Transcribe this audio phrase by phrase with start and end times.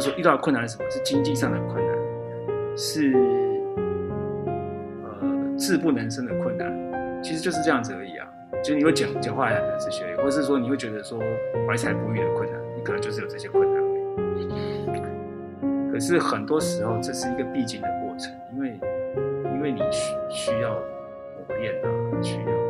[0.00, 0.90] 们所遇到的困难是什么？
[0.90, 1.94] 是经济上的困难，
[2.74, 3.12] 是
[5.04, 8.26] 呃自不能生的困难，其实就是这样子而已啊。
[8.64, 11.20] 就是你会讲讲话来的这些，或者是说你会觉得说
[11.68, 13.80] 怀才不遇的困难，你可能就是有这些困难。
[15.92, 18.80] 可是很多时候这是一个必经的过程，因为
[19.52, 21.88] 因为你需需要磨练啊，
[22.22, 22.69] 需要。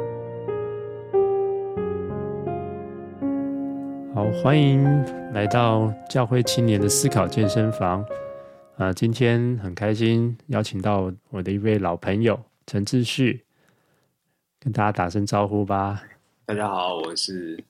[4.32, 4.82] 欢迎
[5.32, 8.00] 来到教会青年的思考健身房。
[8.77, 13.45] 啊、呃，今天很开心邀请到我的一位老朋友陈志旭，
[14.58, 16.02] 跟大家打声招呼吧。
[16.46, 17.62] 大家好，我是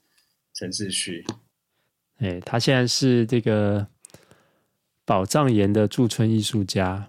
[0.55, 1.25] 陈志旭。
[2.19, 3.87] 哎，他现在是这个
[5.05, 7.09] 宝藏岩的驻村艺术家。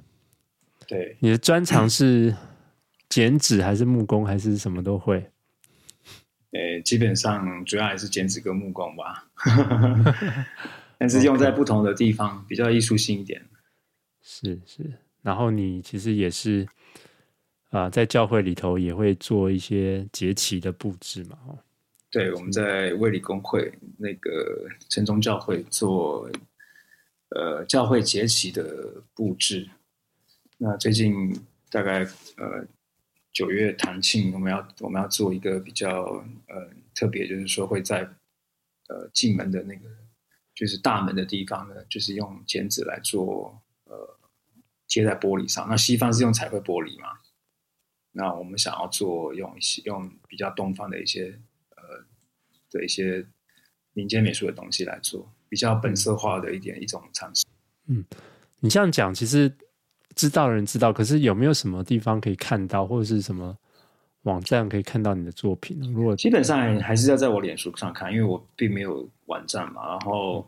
[0.87, 2.35] 对，你的专长是
[3.09, 5.29] 剪纸还是木工还是什么都会？
[6.51, 9.25] 呃，基本上主要还是剪纸跟木工吧，
[10.99, 13.41] 但是用在不同的地方.比较艺术性一点。
[14.21, 14.83] 是是，
[15.21, 16.67] 然后你其实也是
[17.69, 21.39] 啊、呃，在教会里头也会做一些节期的布置嘛？
[21.47, 21.57] 哦，
[22.11, 26.29] 对，我们在卫理公会那个城中教会做
[27.29, 29.65] 呃教会节期的布置。
[30.57, 31.33] 那最近
[31.69, 31.99] 大概
[32.35, 32.67] 呃。
[33.33, 38.01] 九月堂庆，我们要我们要做一个比较呃特别，就是说会在
[38.89, 39.87] 呃进门的那个
[40.53, 44.19] 就是大门的地方呢，就是用剪纸来做呃
[44.87, 45.65] 贴在玻璃上。
[45.69, 47.19] 那西方是用彩绘玻璃嘛？
[48.11, 51.39] 那我们想要做用一些用比较东方的一些
[51.77, 52.05] 呃
[52.69, 53.25] 的一些
[53.93, 57.45] 民间美术的东西来做，比较本色化的一点一种尝试。
[57.87, 58.03] 嗯，
[58.59, 59.55] 你这样讲，其实。
[60.15, 63.57] 知道的人知道，可是有没有什么地方可以看到，或者是什么
[64.23, 65.79] 网站可以看到你的作品？
[65.93, 69.89] 如果基本上还是要在我脸书上看，因为我并没有网站嘛。
[69.89, 70.45] 然后.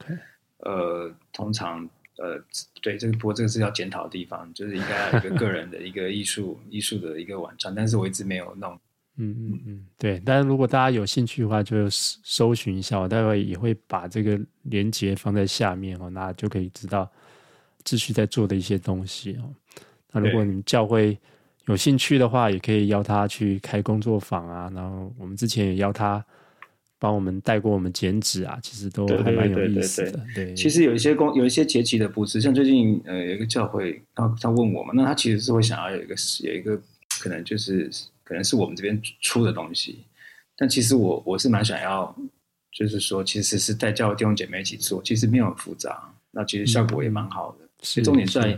[0.65, 1.85] 呃，通常
[2.17, 2.41] 呃，
[2.81, 8.71] 对这个，不过这个是要检讨的地方，就是应该个个人的一个艺术 艺术的一个网站，但是我一直没有弄。
[9.17, 10.21] 嗯嗯嗯，对。
[10.25, 17.11] 但是如果大家有兴趣的话，就搜寻一下，我待会也会把这个链接放在下面哦，那就可以知道。
[17.83, 19.53] 继续在做的一些东西哦，
[20.11, 21.17] 那如果你们教会
[21.65, 24.71] 有兴趣的话，也可以邀他去开工作坊啊。
[24.75, 26.23] 然后我们之前也邀他
[26.99, 30.11] 帮我们带过我们剪纸啊，其实都还蛮有意思的。
[30.11, 36.81] 对，对，对，对，对，其实有一些工有一些节期的布置，像最近呃有一个教会，他他问我嘛，那他其实是会想要有一个有一个
[37.19, 37.89] 可能就是
[38.23, 39.99] 可能是我们这边出的东西，
[40.57, 42.13] 但其实我我是蛮想要，
[42.71, 47.65] 就是说其实是带教会弟兄姐妹一起做，其实没有很复杂，那其实效果也蛮好的。
[47.65, 48.57] 嗯是重点在，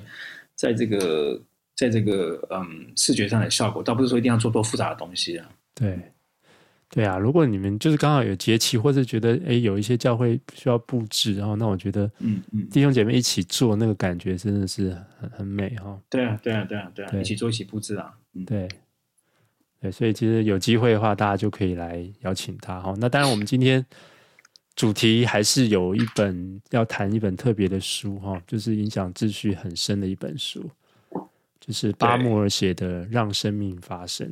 [0.55, 1.41] 在这个，
[1.75, 5.49] 在这个，嗯，视觉上的效果，倒不是说一定要做多复杂的东西啊。
[5.73, 5.99] 对，
[6.89, 7.17] 对啊。
[7.17, 15.99] 如果你们就是刚好有节期，或者觉得哎，有一些教会需要布置，然后那我觉得，嗯嗯，弟兄姐妹一起做那个感觉真的是很很美哈。
[16.09, 18.13] 对啊，对啊，对啊，对啊，一起做一起布置啊。
[18.33, 18.67] 嗯，对，
[19.81, 22.95] 对，所以其实有机会的话，大家就可以来邀请他哈。
[22.99, 23.85] 那当然，我们今天。
[24.75, 30.69] 主题还是有一本要谈一本特别的书哈，就是影响秩序很深的一本书，
[31.61, 34.27] 就是巴木尔写的《让生命发生》。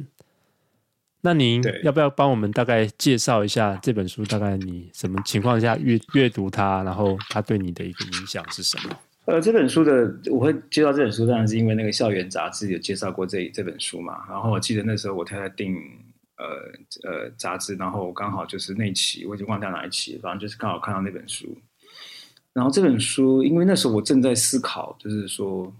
[1.21, 4.25] 那您要不要帮我们大概介绍一下这本书？
[4.25, 8.99] 大概你什么情况下阅阅读它，然后它对你的一个影响是什么？
[9.23, 14.25] 呃，这本书的我会介绍这本书，当然是因为那个校园杂志有介绍过这这本书嘛。
[14.29, 15.73] 然后我记得那时候我太太订。
[16.37, 16.71] 呃
[17.03, 21.55] 呃，杂志，然后刚好就是那期，我已经忘掉哪一期，反正就是刚好看到那本书。
[22.53, 25.71] 然后这本书，因为那时候我正在思考，就是说，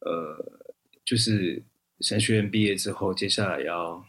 [0.00, 0.62] 呃，
[1.04, 1.62] 就是
[2.00, 4.04] 神学院毕业之后，接下来要，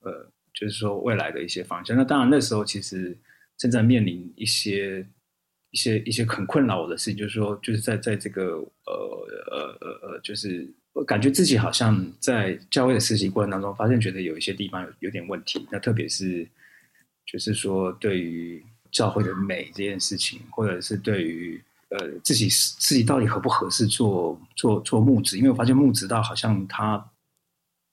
[0.00, 1.96] 呃，就是说未来的一些方向。
[1.96, 3.16] 那当然那时候其实
[3.56, 5.06] 正在面临一些
[5.70, 10.72] 一些一些很困扰我的事情，就是说，就是在在这个呃呃呃呃，就是。
[10.94, 15.66] 我感觉自己好像在教会的实习过程当中，发现觉得有一些地方有有点问题。
[15.70, 16.48] 那特别是，
[17.26, 27.10] 就是说对于教会的美这件事情，或者是对于呃自己自己到底合不合适做做做牧职，因为我发现牧职到好像他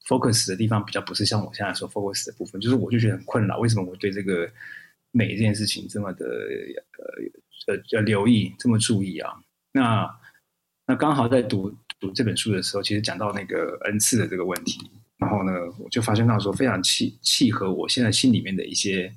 [0.07, 4.47] focus 的地方比较不是像我现在说 focus 的部分，就是我就觉得很困扰，为什么我对这个
[5.09, 9.41] 美这件事情这么的呃呃要留意这么注意啊？
[9.71, 10.19] 那
[10.85, 11.75] 那刚好在读。
[12.01, 14.81] 读这本书的时候，其实讲到那个恩赐的这个问题，
[15.17, 19.13] 然后呢，我就发现到说非常契契合我现在心里面的一些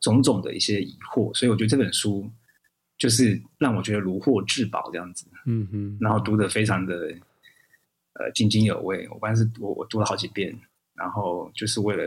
[0.00, 2.30] 种种的一些疑惑，所以我觉得这本书
[2.98, 7.14] 就是让我觉得如获至宝这样子，嗯哼，然后读的非常的
[8.12, 9.08] 呃津津有味。
[9.08, 10.54] 我关是我我读了好几遍，
[10.94, 12.04] 然后就是为了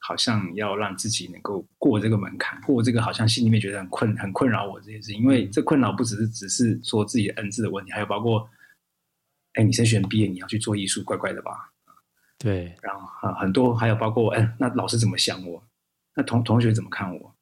[0.00, 8.48] 好像要让自己能够过这个门槛，过这个好像心里面觉得很困很困扰我这件事，因为这困扰不只是只是说自己的恩赐的问题，还有包括，
[9.56, 11.70] 哎，你升学毕业你要去做艺术，怪怪的吧？
[12.38, 15.62] 对，然后很很多还有包括，哎，那老师怎么想我？
[16.14, 17.34] 那同同学怎么看我？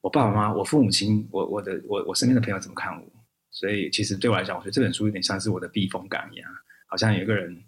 [0.00, 3.06] 我爸爸妈妈、我父母亲、我我的我我身边的朋友怎么看我？
[3.50, 6.50] 所以其实对我来讲，我觉得这本书有点像是我的避风港一样，
[6.86, 7.62] 好像有一个人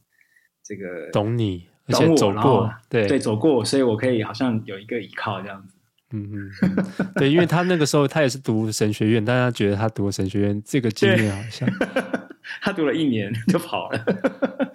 [0.65, 1.67] 这个懂你。
[1.87, 5.75] 而且走过，对对，走过，所以我可以好像有一个依靠这样子。
[6.13, 11.69] 嗯嗯，嗯对，因为他那个时候他也是读神学院，大家觉得他读神学院这个经验好像，
[12.61, 14.05] 他读了一年就跑了。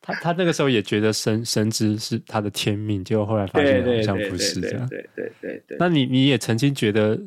[0.00, 4.88] 他他那个时候也觉得神神职是他的天命，结果后来发现好像不是这样。
[4.88, 5.76] 对对对对对。
[5.78, 7.20] 那你你也曾经觉得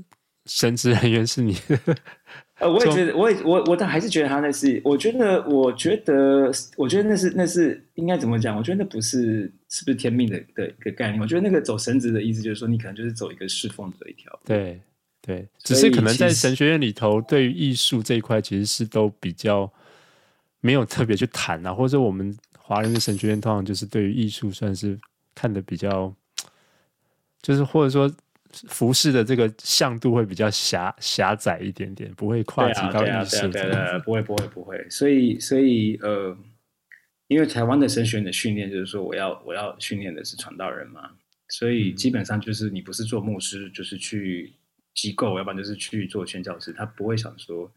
[0.46, 1.56] 神职人员是你？
[2.60, 8.56] 呃，我也觉得，我也我我倒还是觉得他那是，我觉得，我觉得，我觉得那是那是应该怎么讲？
[8.56, 11.20] 我觉得那不是是不是天命的的一个概念？
[11.20, 14.40] 我觉得那个走神职的意思就是说，你可能就是走一个侍奉的一条。
[14.46, 14.80] 对
[15.22, 19.72] 对，只是可能在神学院里头，对于艺术这一块，其实是都比较
[20.60, 25.00] 没有特别去谈啊，或者说我们华人的神学院通常就是对于艺术算是
[25.36, 26.14] 看的比较，
[27.42, 28.14] 就是或者说。
[28.68, 33.48] 服饰的这个向度会比较狭狭窄一点点，不会跨级到艺术。
[33.48, 34.86] 对对对，不会不会不会。
[34.90, 36.38] 所以所以呃，
[37.28, 41.12] 因为台湾的神学院的训练就是说，我要我要训练的是传道人嘛，
[41.48, 44.52] 所以基本上就是你不是做牧师，就是去
[44.94, 47.72] 机构，要不然就是去做宣教师，他不会想说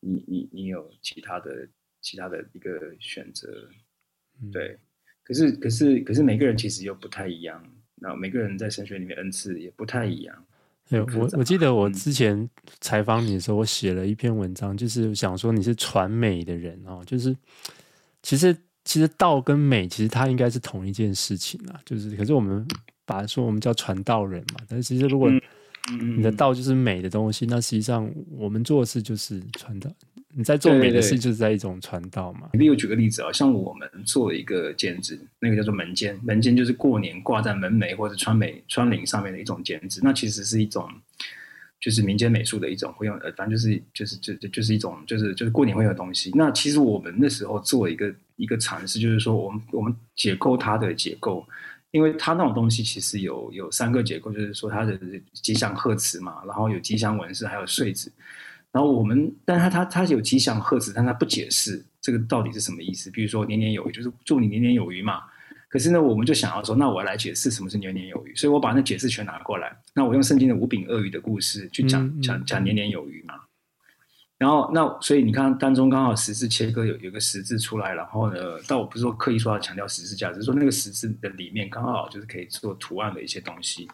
[0.00, 1.68] 你你你有其他的
[2.00, 3.68] 其他的一个选择。
[4.52, 4.78] 对，
[5.22, 7.62] 可是可是可是每个人其实又不太一样。
[8.02, 10.46] 那每个人在神学里面恩赐也不太一样。
[10.88, 12.48] 对，我我记得我之前
[12.80, 17.36] 采访你的时候，我写了一篇文章，就是想说你是传美的人哦，就是
[18.22, 22.66] 其实其实道跟美其实它应该是同一件事情啊，就是可是我们
[23.04, 25.30] 把它说我们叫传道人嘛，但是其实如果
[26.16, 29.90] 你的道就是美的东西，那实际上我们做的事就是传道。
[30.32, 32.50] 你在做美的事，就是在一种传道嘛。
[32.52, 40.00] 例如举个例子啊，像我们做一个剪纸，那个叫做门肩，门肩就是过年挂在门楣或者窗楣窗棂上面的一种剪纸。
[40.04, 40.88] 那其实是一种，
[41.80, 46.30] 就是民间美术的一种会用，呃，反正就是就是就就就是一种就是就是过年会有东西。
[46.34, 51.44] 那其实我们那时候做一个一个尝试，就是说我们我们解构它的结构，
[51.90, 54.98] 因为它那种东西其实有有三个结构，就是说它的
[55.32, 58.12] 吉祥贺词嘛，然后有吉祥纹饰，还有穗子。
[58.72, 63.10] 然后我们，但是他他他有吉祥贺词，但它不解释这个到底是什么意思。
[63.10, 65.22] 比如说年年有余，就是祝你年年有余嘛。
[65.68, 68.34] 可是呢，我们就想要说，那我来解释什么是年年有余。
[68.36, 73.34] 所以我把那解释全拿过来，那我用圣经的五饼鳄鱼的故事去讲讲讲年年有余嘛。
[74.40, 83.88] 然后那所以你看当中刚好十字切割有有个十字出来，然后呢，但我不是说刻意说要强调十字架，只是说那个十字的里面刚好就是可以做图案的一些东西。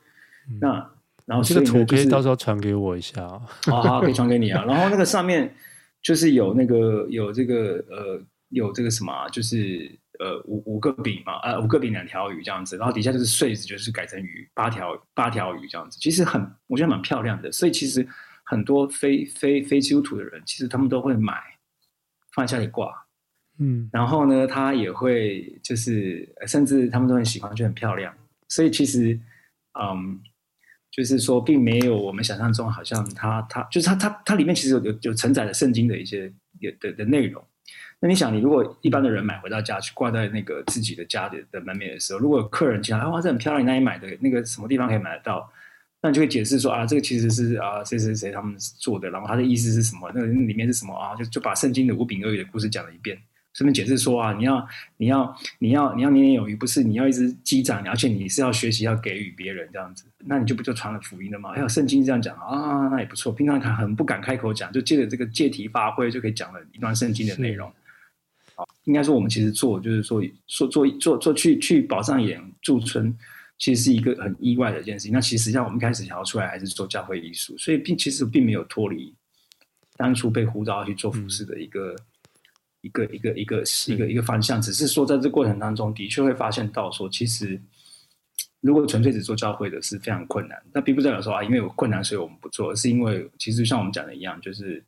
[0.58, 0.90] 那。
[1.26, 4.64] 然后这个图可以到时候传给我一下啊，好好，可以 传给你啊。
[4.64, 5.52] 然后那个上面
[6.00, 9.90] 就是有那个有这个呃有这个什么，就是
[10.20, 12.76] 呃五五个饼嘛，呃五个饼两条鱼这样子。
[12.76, 15.98] 然后底下就是穗子，就是改成鱼八条八条鱼这样子。
[15.98, 17.50] 其实很我觉得蛮漂亮的。
[17.50, 18.06] 所以其实
[18.46, 21.38] 很多非非非基督徒的人，其实他们都会买
[22.34, 23.06] 放在家里挂，
[23.58, 23.90] 嗯。
[23.92, 28.14] 然后呢，他也会就是甚至他们都很喜欢，就很漂亮。
[28.48, 29.20] 所以其实
[29.78, 30.18] 嗯。
[30.92, 37.44] 就是说，并没有我们想象中，好像它它就是它它它里面其实有有有承载了圣经的一些的的的内容。
[38.00, 45.52] 那你想，你如果一般的人买回到家去挂在那个自己的家里的门面的时候，如果有客人进来，哇，这很漂亮，你那里买的那个什么地方可以买得到？
[46.06, 50.08] 那你就会解释说啊，这个其实是啊谁谁谁他们做的，然后他的意思是什么？
[50.14, 51.16] 那个里面是什么啊？
[51.16, 53.18] 就就把圣经的五饼二鱼的故事讲了一遍。
[53.54, 61.50] 顺便解释说啊，你要你要你要你要年年有余，不是你要一直积攒，而且你是要学习要给予别人这样子，那你就不就传了福音了吗？
[61.52, 63.32] 还有，圣经这样讲啊，那也不错。
[63.32, 67.68] 平常看很不敢开口讲，就借着这个借题发挥，就可以讲了一段圣经的内容。
[68.54, 73.12] 好，应该说我们其实做就是说说做做做去去保障眼驻村，
[73.58, 75.12] 其实是一个很意外的一件事情。
[75.12, 79.14] 那其实际上我们开始想要出来还是做教会艺术，所以并其实并没有脱离
[79.96, 81.92] 当初被呼召去做服饰的一个。
[81.92, 81.98] 嗯
[82.82, 87.60] 一个一个一个一个一个方向，只是说在这过程当中，的确会发现到说，其实
[88.60, 90.62] 如果纯粹只做教会的是非常困难。
[90.72, 94.84] 那并不代表说啊，因为有困难，所以我们不做，而是因为其实像我们讲的一样，就是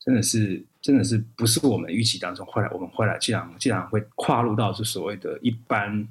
[0.00, 6.08] 真的是真的是不是我们预期当中，后来我们后来既然既然会跨入到是所谓的一般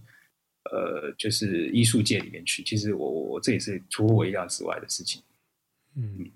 [0.72, 5.22] 呃，就是艺术界里面去，其实我我这也是出乎我意料之外的事情。
[5.96, 6.32] 嗯，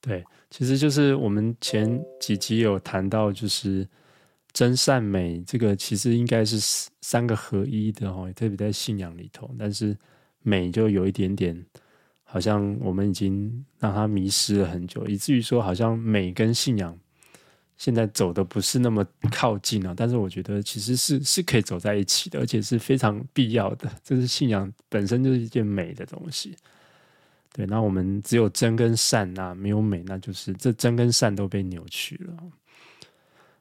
[0.00, 0.24] 对。
[0.48, 3.86] 其实就是我们前几集有谈到，就是
[4.52, 6.56] 真善美这个其实应该是
[7.02, 9.94] 三个合一的哦，特别在信仰里头，但是
[10.42, 11.66] 美就有一点点，
[12.22, 16.96] 好像我们已经让它迷失了很久，以至于说好像美跟信仰
[17.76, 19.94] 现在走的不是那么靠近了。
[19.96, 23.90] 但是我觉得其实是是可以走在一起的，而且是非常必要的。
[24.02, 26.56] 这是信仰本身就是一件美的东西。
[27.52, 32.34] 对，那我们只有真跟善呐、啊，没有美，那就是这真跟善都被扭曲了。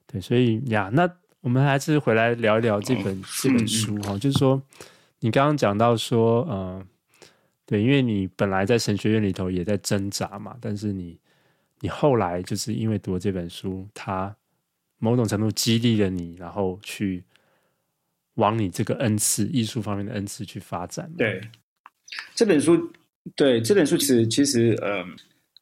[0.05, 4.61] 对，所以呀，那我们还是回来聊一聊这本这本书哈，就是说，
[5.21, 6.85] 你刚刚讲到说，呃，
[7.65, 11.17] 对，因为你本来在神学院里头也在挣扎嘛，但是你
[11.85, 14.35] 你后来就是因为读了这本书，它
[14.97, 17.23] 某种程度激励了你，然后去
[18.35, 21.07] 往你这个恩赐、艺术方面的恩赐去发展。
[21.15, 21.39] 对，
[22.33, 22.91] 这本书。
[23.35, 25.05] 对这本书，其实其实，嗯、呃，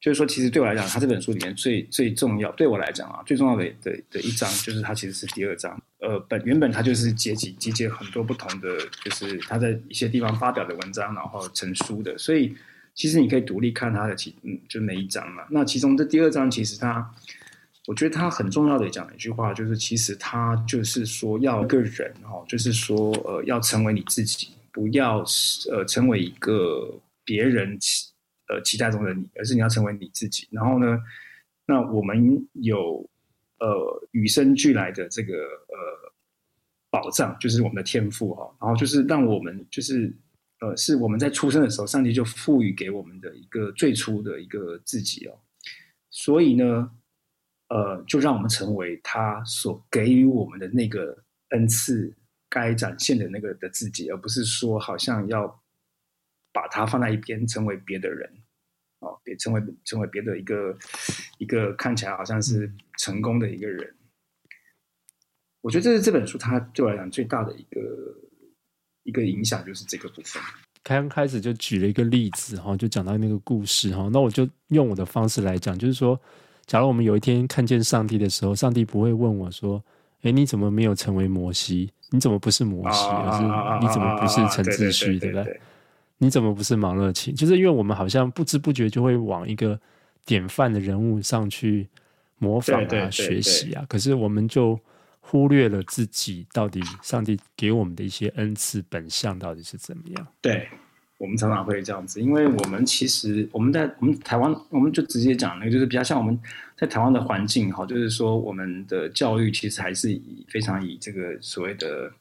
[0.02, 5.82] 就是说，其实对我来讲，它这本书里面最最重要，对我来讲啊，最重要的的的一章，就是它其实是第二章。
[6.00, 12.18] 呃，本原本它就是结集集结很多不同的，就是他在一些地方发表的文章，然后成书的。
[12.18, 12.54] 所以，
[12.96, 15.44] 其实你可以独立看它的其，嗯，就每一章嘛。
[15.50, 17.10] 那其中这第二章，其实它，
[17.88, 25.24] 我觉得它很重要的讲一句话，就是其实它就是说，要一个人哦，就是说，呃，要成为你自己，不要
[25.72, 27.00] 呃，成为一个。
[27.26, 28.12] 别人期
[28.50, 30.46] 呃期待中的你，而是你要成为你自己。
[30.52, 31.00] 然后呢，
[31.66, 33.10] 那我们有
[33.60, 36.14] 呃与生俱来的这个呃
[36.90, 38.54] 保障，就是我们的天赋哈。
[38.60, 40.14] 然后就是让我们就是
[40.64, 45.38] 呃是我们在出生的时候，上帝就赋予给我们的一个最初的一个自己哦。
[46.10, 46.90] 所以呢，
[47.68, 52.16] 呃，就让我们成为他所给予我们的那个恩赐
[52.50, 55.60] 该展现的那个的自己，而不是说好像要。
[56.56, 58.32] 把它放在一边，成为别的人，
[59.00, 60.78] 哦，别成为成为别的一个
[61.40, 63.92] 一个看起来好像是成功的一个人。
[65.62, 67.82] 我觉得这是这本书它对我来讲最大的一个
[69.04, 70.42] 一个影响，就是这个部分。
[70.82, 76.20] 刚开始就举了一个例子哈，就讲到那个故事哈，那我就用我的方式来讲，就是说，
[76.66, 79.82] 假如我们有一天看见上帝的时候，上帝不会问我说
[80.24, 81.90] ：“哎，你怎么没有成为摩西？
[82.10, 83.06] 你怎么不是摩西？
[83.08, 83.44] 而是
[83.86, 85.18] 你怎么不是陈志旭？
[85.20, 85.60] 对不对？”
[86.20, 87.34] 你怎么不是芒乐奇？
[87.34, 89.78] 就是因为我们好像不知不觉就会往一个
[90.26, 91.88] 典范的人物上去
[92.38, 94.80] 模仿啊、学习啊，可是我们就
[95.26, 100.28] 忽略了自己到底上帝给我们的一些恩赐本相到底是怎么样？
[100.42, 100.68] 对，
[101.18, 106.40] 我们常常会这样子，因为我们其实我们在我们台湾，我们就直接讲那个，就是比较像我们
[106.78, 112.12] 在台湾的环境哈，就是说我们的教育其实还是以非常以这个所谓的。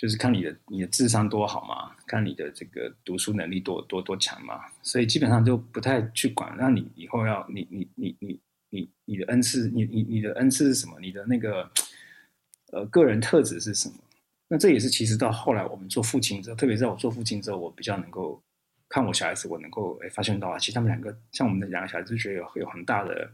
[0.00, 6.54] 就是看你的你的智商多好嘛，看你的这个读书能力多多多强嘛，所以基本上就不太去管。
[6.56, 11.00] 那你以后要你你你你你你的恩赐，你你你的恩赐是什么？
[11.00, 11.68] 你的那个
[12.72, 13.94] 呃个人特质是什么？
[14.48, 18.42] 那这也是其实到后来我们做父亲之后，特别在我做父亲之后，我比较能够
[18.88, 23.30] 看我小孩子，我能够诶发现到啊，其实他们两个像我们的两个小孩子，就觉得有有很大的。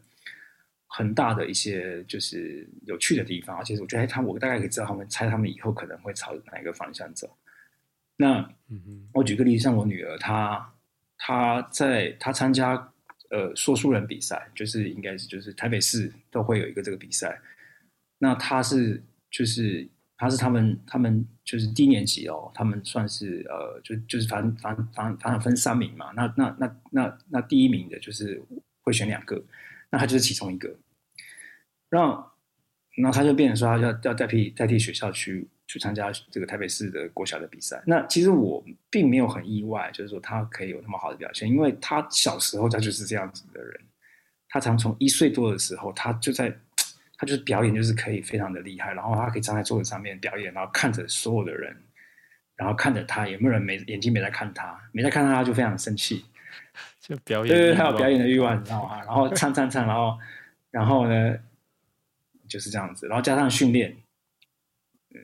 [0.97, 7.37] 很大的一些就是有趣的地方，而且我觉得他，我大概可以知道他们猜他们以后可能会朝哪一个方向走。
[8.17, 8.49] 那，
[9.13, 10.73] 我举个例子，像我女儿，她
[11.19, 12.93] 她在她参加
[13.31, 17.41] 呃说书人比赛，就是应该是就是台北市都会有一个这个比赛。
[18.19, 19.03] 那她是
[19.37, 26.13] 就是他是他们他们就是低年级哦，他们算是呃就就是反正反正反正反正分三名嘛。
[26.15, 28.41] 那那那那那第一名的就是
[28.83, 29.43] 会选两个，
[29.91, 30.73] 那他就是其中一个。
[31.91, 32.33] 让，
[32.97, 37.83] 然后他就变成说，他要要代替代替学校去去参加这个台北市的国小的比赛。
[37.85, 43.81] 那其实我并没有很意外，就是说他可以有那么好的表现，因为他小时候他就是这样子的人。
[44.49, 46.57] 他常从一岁多的时候，他就在
[47.25, 48.93] 他就是表演，就是可以非常的厉害。
[48.93, 51.75] 然后他可以站在桌子上面表演，然后看着所有的人，
[52.57, 56.25] 然后看着他有没有人没眼睛没在看他，没在看他，他就非常生气，
[57.01, 58.99] 就表演，对对，他有表演的欲望，你知道吗？
[59.05, 60.19] 然后 唱唱唱，然后
[60.71, 61.37] 然后呢？
[62.47, 63.97] 就是这样子，然后加上训练，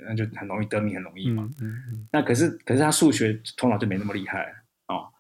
[0.07, 1.49] 那就很容易得名，很容易嘛。
[1.61, 4.52] 嗯嗯嗯、那可是，可是他数学头脑就没那么厉害
[4.87, 5.12] 哦。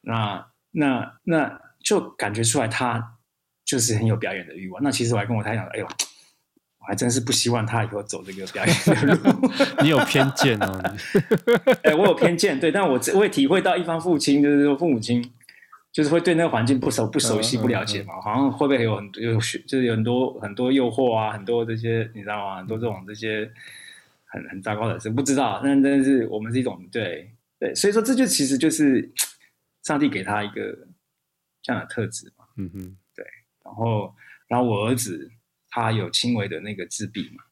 [0.00, 3.16] 那那那就感觉出来，他
[3.64, 4.82] 就是很有表演的欲望。
[4.82, 5.88] 那其实我还跟我太太讲，哎呦，
[6.86, 8.76] 我还真是不希望他以后走这个表演
[9.06, 9.50] 的路。
[9.82, 10.80] 你有偏见哦？
[11.82, 15.32] 哎，我有偏见，对，但我我也体会到一方父亲，就是说父母亲。
[15.92, 19.32] 就是会对那个环境不熟、不熟悉、不了解嘛，嗯嗯嗯、好像会不会有很多有
[19.66, 22.58] 就是有很多很多诱惑啊，很多这些你知道吗？
[22.58, 23.50] 很多这种这些
[24.26, 25.58] 很很糟糕的事，不知道。
[25.64, 29.10] 但但是我们是一种对对，所以说这就其实就是
[29.84, 30.86] 上帝给他一个
[31.62, 32.44] 这样的特质嘛。
[32.58, 33.24] 嗯哼，对。
[33.64, 34.14] 然后
[34.48, 35.30] 然后我儿子
[35.76, 37.44] 他有轻微的那个自闭嘛，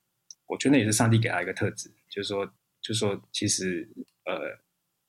[0.46, 2.46] 我觉得那也是上帝给他一个特质，就是说，
[2.80, 3.86] 就是说，其实
[4.24, 4.58] 呃，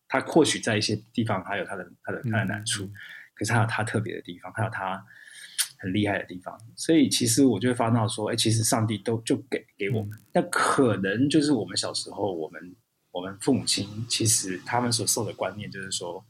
[0.09, 2.93] 他或许在一些地方还有他的他的他的难处，嗯、
[3.33, 5.01] 可是他有他特别的地方，他有他
[5.79, 12.75] 很厉害的地方，所以其实我就会发到说，哎，其实上帝都就给给我们，那、嗯、可能就是我们小时候，我们
[13.11, 16.25] 我们父母亲其实他们所受的观念就是说，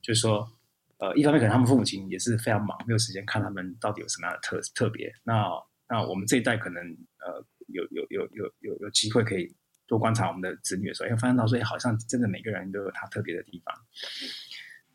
[0.00, 0.50] 就是说。
[0.98, 5.12] 呃，一方面可能他们父母亲也是非常忙，没有时间看他们到底有什么样的特特别。
[5.24, 5.50] 那
[5.88, 6.82] 那我们这一代可能
[7.20, 9.54] 呃有有有有有有机会可以
[9.86, 13.74] 多观察我们的子女的时候，会发现到说，好像真的每个人都有他特别的地方。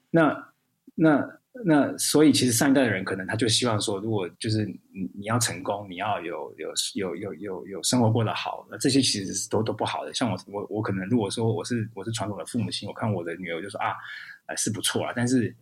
[0.10, 0.54] 那
[0.96, 10.14] 那那，所以其实上一代的人可能他就希望说，如果就是你你要成功，你要有有有有有有生活过得好，那这些其实是都都不好的。
[10.14, 13.94] 像我我我可能如果说我是我是传统的父母亲，我看我的女儿就说啊，
[14.48, 15.56] 呃是不错啊，但是。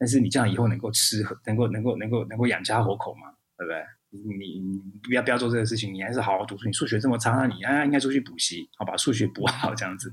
[0.00, 3.32] 但是你这样以后能够吃，能够能够能够能够养家活口嘛？
[3.56, 3.84] 对不对？
[4.10, 6.66] 你不要不要做这个事情，你还是好好读书。
[6.66, 10.12] 你数学这么差，那你啊应该出去补习，好把数学补好这样子。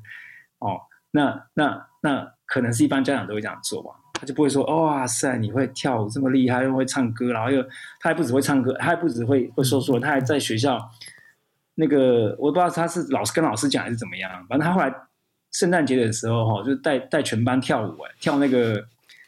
[0.60, 0.78] 哦，
[1.12, 3.92] 那那那可能是一般家长都会这样做吧？
[4.14, 7.62] 他就不会说，哇塞，你会跳舞这么厉害，又会唱歌，然后又
[8.00, 10.80] 他还不只会唱歌，他还不只会会说说，他还在学校
[11.76, 14.94] 那个我不知道他是老师跟老师讲还是怎么样，反正他后来
[15.52, 18.86] 圣诞节的时候哈，就带带全班跳舞，哎，跳那个。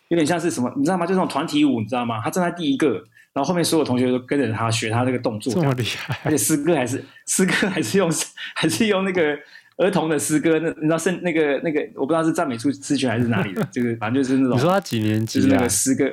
[0.10, 1.06] 有点像是什么，你知道吗？
[1.06, 2.22] 就那种团体舞，你知道吗？
[2.24, 3.04] 他站在第一个，
[3.38, 6.18] 然后后面所有同学都跟着他学他这个动作，这么厉害！
[6.24, 8.10] 而且诗歌还是诗歌还是用
[8.56, 9.38] 还是用那个
[9.78, 14.58] 儿童的诗歌，那你知道是那个那个我不知道是赞美出诗群还是哪里的，这个反正就是那种。
[14.58, 15.40] 你说他几年级？
[15.40, 16.12] 就是那个诗歌，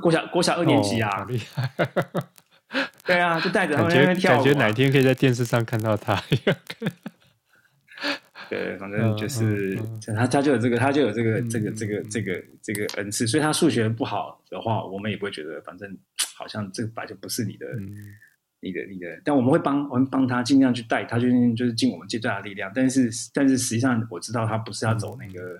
[0.00, 1.68] 国小国小二年级啊，哦、厉害！
[3.04, 6.22] 对啊，就带着他们那边跳舞、啊，感觉哪天可以在电视上看到他。
[8.48, 9.76] 对，反正就是
[10.14, 13.26] 他，他就有这个，他就有这个，这个，这个，这个，这个恩赐。
[13.26, 15.88] 所以他数学不好的话，我们也不会觉得，反正
[16.42, 17.66] 好像这个本来就不是你的，
[18.60, 19.20] 你的，你的。
[19.24, 22.70] 但我们会帮，我们帮他尽量去带他，就是就是尽我们最大的力量。
[22.74, 25.58] 但是，但是实际上我知道他不是要走那个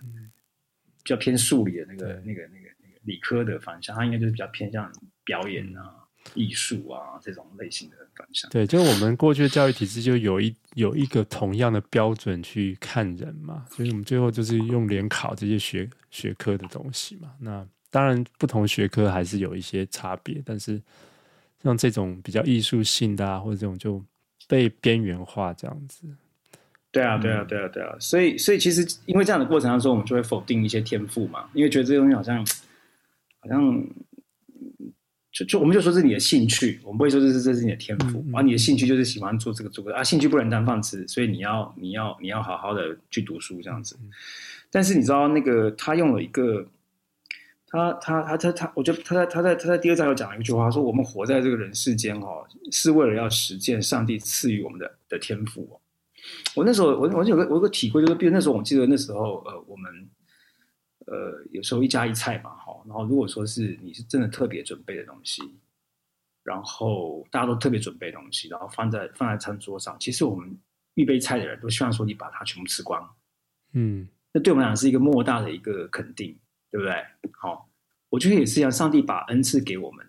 [1.02, 4.92] 比较偏数理的那个、那个、那个、那个理科的方向，他应该就是比较偏向
[5.24, 5.98] 表演啊。
[6.34, 17.32] 艺术啊，这种类型的方向，对，就是我们过去的教育体制就有一有一个同样的标准去看人嘛，所以我们最后就是用联考这些学学科的东西嘛。
[17.40, 20.82] 那当然不同学科还是有一些差别，但是
[21.62, 24.02] 像这种比较艺术性的啊，或者这种就
[24.48, 26.02] 被边缘化这样子。
[26.90, 27.94] 对啊，对啊，对啊，对啊。
[28.00, 32.38] 所以，所以其实因为这样的过程当中，我们就会否定一些天赋嘛，因为觉得这个东西好像
[33.38, 33.86] 好像。
[35.34, 38.18] 就就我们就说是你的兴趣，我们不会说这是这是你的天赋。
[38.18, 43.98] 而、嗯嗯啊、你的兴趣就是喜欢做这个做个啊，兴趣不能当饭吃，所以你要你要你要好好的去读书这样子。
[44.70, 46.66] 但是你知道那个他用了一个，
[47.72, 55.80] 他他他他他，我觉得他在他在他在第二章有讲了一句话，说我们活在这个人世间哦，是为了要实践上帝赐予我们的的天赋。
[56.54, 59.90] 我那时候我我有个我有个体会，就是比如那时候我记得那时候呃我们。
[61.04, 62.72] 呃，有时候一家一菜嘛，哈。
[62.86, 65.42] 然后如果说是你是真的特别准备的东西，
[66.44, 70.56] 然后大家都特别准备东西，然后放在放在餐桌上，其实我们
[70.94, 73.04] 预备菜的人都希望说你把它全部吃光，
[73.72, 76.38] 嗯，那对我们来讲是一个莫大的一个肯定，
[76.72, 76.92] 对不对？
[77.38, 77.70] 好，
[78.08, 80.04] 我觉得也是一样，上帝把恩赐给我们，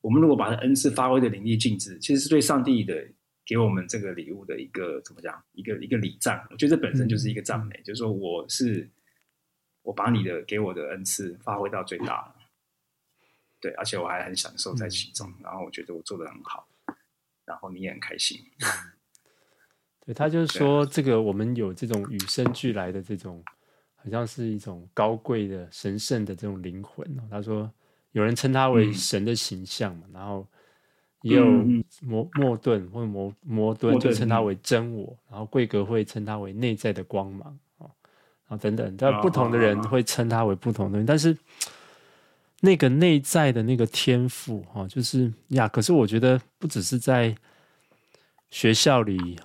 [0.00, 3.06] 我们如果把恩赐发挥的淋漓尽致，其实是对上帝的
[3.46, 5.40] 给我们这个礼物的一个怎么讲？
[5.52, 8.90] 一个一个礼赞，我觉得这本身就是一个赞美，嗯、就是说我是。
[9.82, 12.34] 我把你的给我的恩赐发挥到最大了，
[13.62, 16.68] 对，而且我还很享受在其中，然后我觉得我做的很好，
[17.46, 18.38] 然后你也很开心。
[20.04, 23.42] 对，他就是说，这个我们有这种与生俱来的这种，
[24.02, 27.22] 好像是一种高贵的、神圣的这种灵魂哦。
[27.30, 27.70] 他说，
[28.12, 30.46] 有人称他为神的形象嘛，然后
[31.22, 31.44] 也有
[32.02, 37.58] 摩莫顿或者摩摩顿就称他为真我，然后贵格会称他为内在的光芒。
[38.48, 41.38] 啊，等等，但不同的人会称他为不同的但是
[42.58, 45.68] 那个内在的那个天赋，哈，就是呀。
[45.68, 47.32] 可是我觉得不只是在
[48.50, 49.38] 学校里，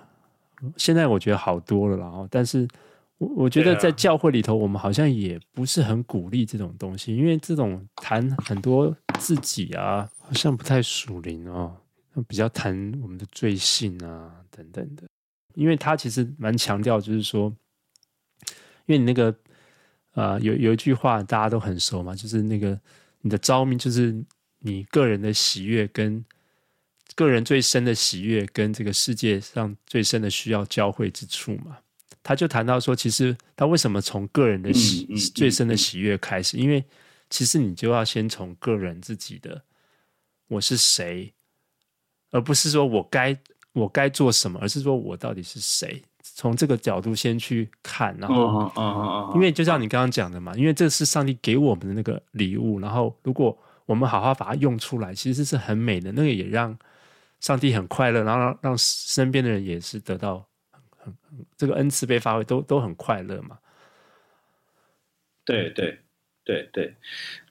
[0.76, 2.66] 现在我觉得好多了，然后，但是
[3.18, 11.76] 我我觉得在教会里头，我们好像也不是很鼓励这种东西，因为这种谈很多自己啊，好像不太属灵哦，
[12.26, 15.04] 比较谈我们的罪性啊，等等的，
[15.54, 17.54] 因为他其实蛮强调，就是说。
[18.88, 19.36] 因为你那个，
[20.12, 22.80] 呃，有有一句话大家都很熟嘛，就是那个
[23.22, 24.14] 你的召命，就是
[24.60, 26.24] 你个人的喜悦跟
[27.16, 31.78] 个人最深的喜悦跟这个世界上最深的需要交汇之处嘛。
[32.26, 36.56] 他就谈到说，其实他为什么从个人的喜最深的喜悦开始？
[36.56, 36.84] 因为
[37.30, 39.62] 其实你就要先从个人自己的
[40.48, 41.32] 我是谁，
[42.32, 43.38] 而不是说我该
[43.72, 46.02] 我该做什么，而是说我到底是谁。
[46.34, 56.76] 从这个角度先去看，然后，因为就像你刚刚讲的嘛，因为这是上帝给我们的那个礼物，然后如果我们好好把它用出来，其实是很美的，那个也让
[57.38, 60.44] 上帝很快乐，然后让让身边的人也是得到
[61.56, 63.58] 这个恩赐被发挥，都都很快乐嘛。
[65.44, 65.98] 对对
[66.44, 66.94] 对对，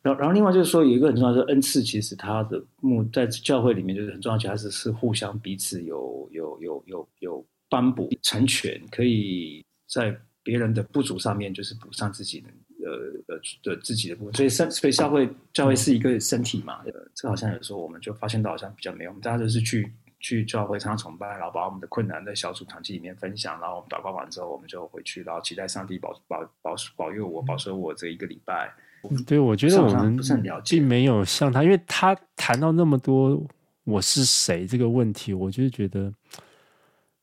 [0.01, 7.45] 然后然后另外就是说有一个很重要的恩赐，其实它的目在教会里面就是很重要，其实是是互相彼此有有有有有。
[7.67, 12.47] 帮补成全，可以在别人的不足上面，就是补上自己的
[12.85, 14.33] 呃呃的自己的部分。
[14.35, 16.83] 所以身，所以教会教会是一个身体嘛。
[16.85, 19.91] 呃，这好像有时候我们就发现到好像比较没有，我们大家都是去
[20.25, 28.73] 去教会常常崇拜，然后把我们的困难在小组团体里面分享，然后我们祷告完之后，我们就回去，然后期待上帝保保保保佑我，保守我这一个礼拜。
[29.27, 30.19] 对，我觉得我们
[30.67, 33.39] 并没有像他，因为他谈到那么多
[33.83, 36.11] 我是谁这个问题，我就觉得。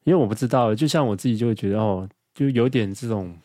[0.04, 3.36] 因为我不知道，就像我自己就会觉得哦，就有点这种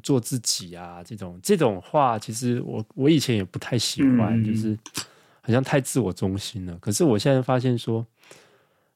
[0.00, 4.78] 做自己啊，这种这种话，其实我我以前也不太喜欢，嗯、就是
[5.40, 6.76] 好像太自我中心了。
[6.80, 8.04] 可是我现在发现说，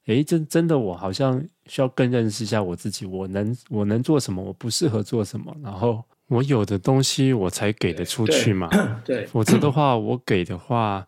[0.07, 8.69] 诶，真真的我好像需要更认识一下我自己，我能我能做什么，我不适合做什么，然后我有的东西我才给得出去嘛。
[9.05, 11.05] 对，否则的话，我给的话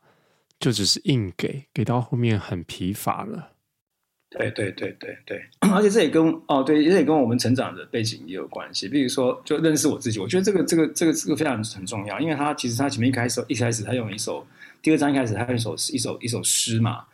[0.60, 3.50] 就只是硬给，给到后面很疲乏了。
[4.32, 5.42] 对对对对对，
[5.74, 8.88] 而且这也跟哦，对，这也跟我们成长的背景也有关系。
[8.88, 14.46] 比如说，就认识我自己，我觉得这个这个这个这个非常很重要，因为他其实他前面一开始一开始他用一首，
[14.82, 17.06] 第二章一开始他用一首一首一首诗嘛。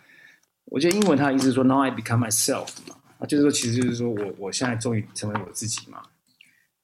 [0.65, 6.01] 我觉得英文它的意思是说 “Now I become myself” 嘛，啊，就是说其实就是说我我现在终于成为我自己嘛。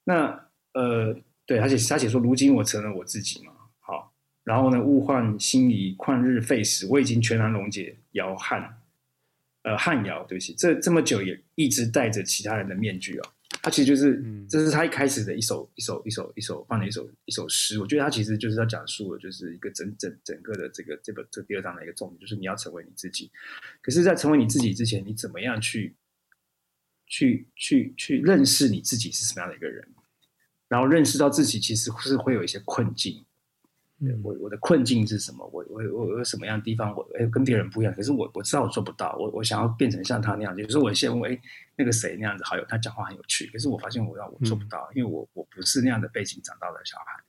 [0.04, 1.16] 那呃，
[1.46, 3.52] 对，而且他写说如今我成了我自己嘛。
[3.80, 4.12] 好，
[4.44, 8.78] 然后呢，物换星移，旷日费时，我已经全然溶解摇撼。
[9.64, 13.28] 呃，汉摇，对不起，这这么久也一直戴着其他人的面具哦。
[13.62, 17.78] 他其实就是，嗯、这是他一开始的一首一首一首一首放的一首一首诗。
[17.78, 23.30] 我觉得他其实就是要讲述的，就是一个整整整个的这个这本这第二章的一个重点，就是你要成为你自己。
[23.80, 25.94] 可是，在成为你自己之前，你怎么样去
[27.06, 29.86] 去去去认识你自己是什么样的一个人？
[30.66, 33.24] 然后认识到自己其实是会有一些困境。
[34.22, 35.48] 我我的困境是什么？
[35.52, 37.94] 我我我有什么样的地方我哎跟别人不一样？
[37.94, 39.14] 可是我我知道我做不到。
[39.16, 41.40] 我我想要变成像他那样，就是我先问哎
[41.76, 43.46] 那个谁那样子好友，他讲话很有趣。
[43.52, 47.22] 可是我发现我要我做不到，因为我我不是那样的背景长大的小孩，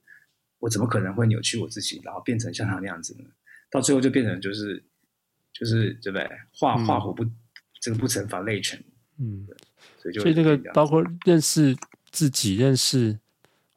[0.58, 3.30] 我怎么可能会扭曲我自己，然后变成像他那样子呢？
[3.70, 4.84] 到最后就变成就是
[5.54, 6.28] 就是对不对？
[6.54, 7.24] 画画虎不
[7.80, 8.84] 这个不成反类犬。
[9.20, 9.48] 嗯，
[10.02, 11.76] 所以就所以这个包括认识
[12.10, 13.20] 自己，认识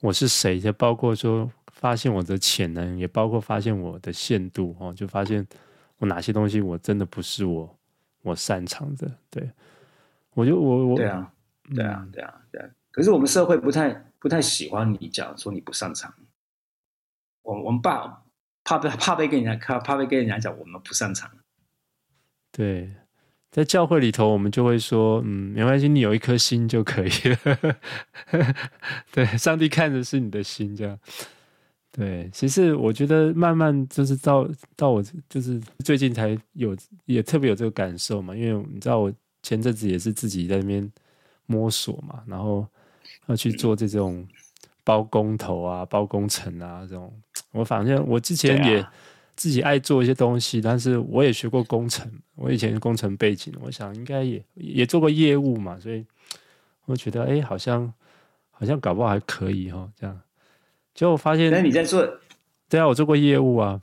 [0.00, 1.52] 我是谁，就包括说。
[1.76, 5.46] 发现我的潜能，也包括发现我的限度哦，就发现
[5.98, 7.78] 我哪些东西我真的不是我
[8.22, 9.10] 我擅长的。
[9.30, 9.50] 对，
[10.32, 11.32] 我就我我对啊，
[11.74, 12.68] 对啊，对啊，对啊。
[12.90, 16.12] 可是我们社会不太不太喜欢你讲说你不擅长。
[17.42, 18.24] 我我们怕
[18.64, 21.30] 怕被怕被跟人家看，怕被跟人家讲我们不擅长。
[22.50, 22.90] 对，
[23.50, 27.76] 在教会里头，我们就会说，嗯，没关系，你有一颗心就可以了。
[29.12, 30.98] 对，上帝看的是你的心，这样。
[31.96, 39.10] 对，其实我觉得慢慢就是到到我就是最近才有也特别有这个感受嘛，因为你知道我
[39.42, 40.92] 前阵子也是自己在那边
[41.46, 42.66] 摸索嘛，然后
[43.28, 44.26] 要去做这种
[44.84, 47.10] 包工头啊、包工程啊这种。
[47.52, 48.86] 我反正我之前也
[49.34, 56.04] 自己爱做一些东西，但是我也学过工程，我以前是工程背景，我想应该也也做过业务嘛，所以
[56.84, 57.90] 我觉得哎，好像
[58.50, 60.20] 好像搞不好还可以哦，这样。
[60.96, 62.04] 就发现，但是你在做，
[62.68, 63.80] 对啊，我做过业务啊，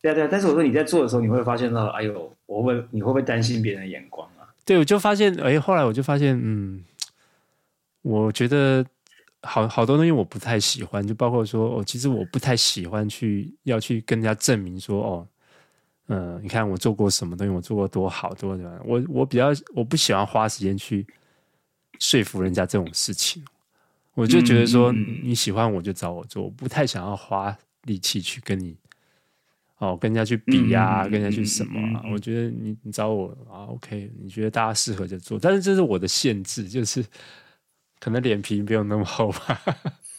[0.00, 0.28] 对啊对啊。
[0.30, 4.46] 但是我说你在做的时候，你会发现到，哎呦，我会，你会不会担心别人的眼光啊？
[4.64, 6.84] 对，我就发现，哎，后来我就发现，嗯，
[8.02, 8.84] 我觉得
[9.42, 15.26] 好好多东西我不太喜欢，就包括说，哦，其实我不太喜欢去要去跟人家证明说，哦，
[16.08, 18.80] 嗯，你看我做过什么东西，我做过多好，多怎么样？
[18.86, 21.06] 我我比较我不喜欢花时间去
[21.98, 23.42] 说服人家这种事情。
[24.20, 28.76] 我就觉得说，你喜欢我就找我做，我不太想要花力气去跟你
[29.78, 32.04] 哦，跟人家去比呀、啊，跟人家去什么啊？
[32.12, 37.02] 我觉得你你找我啊，OK，你觉得大家适合就做，但是这是我的限制，就是
[37.98, 39.58] 可能脸皮没有那么厚吧，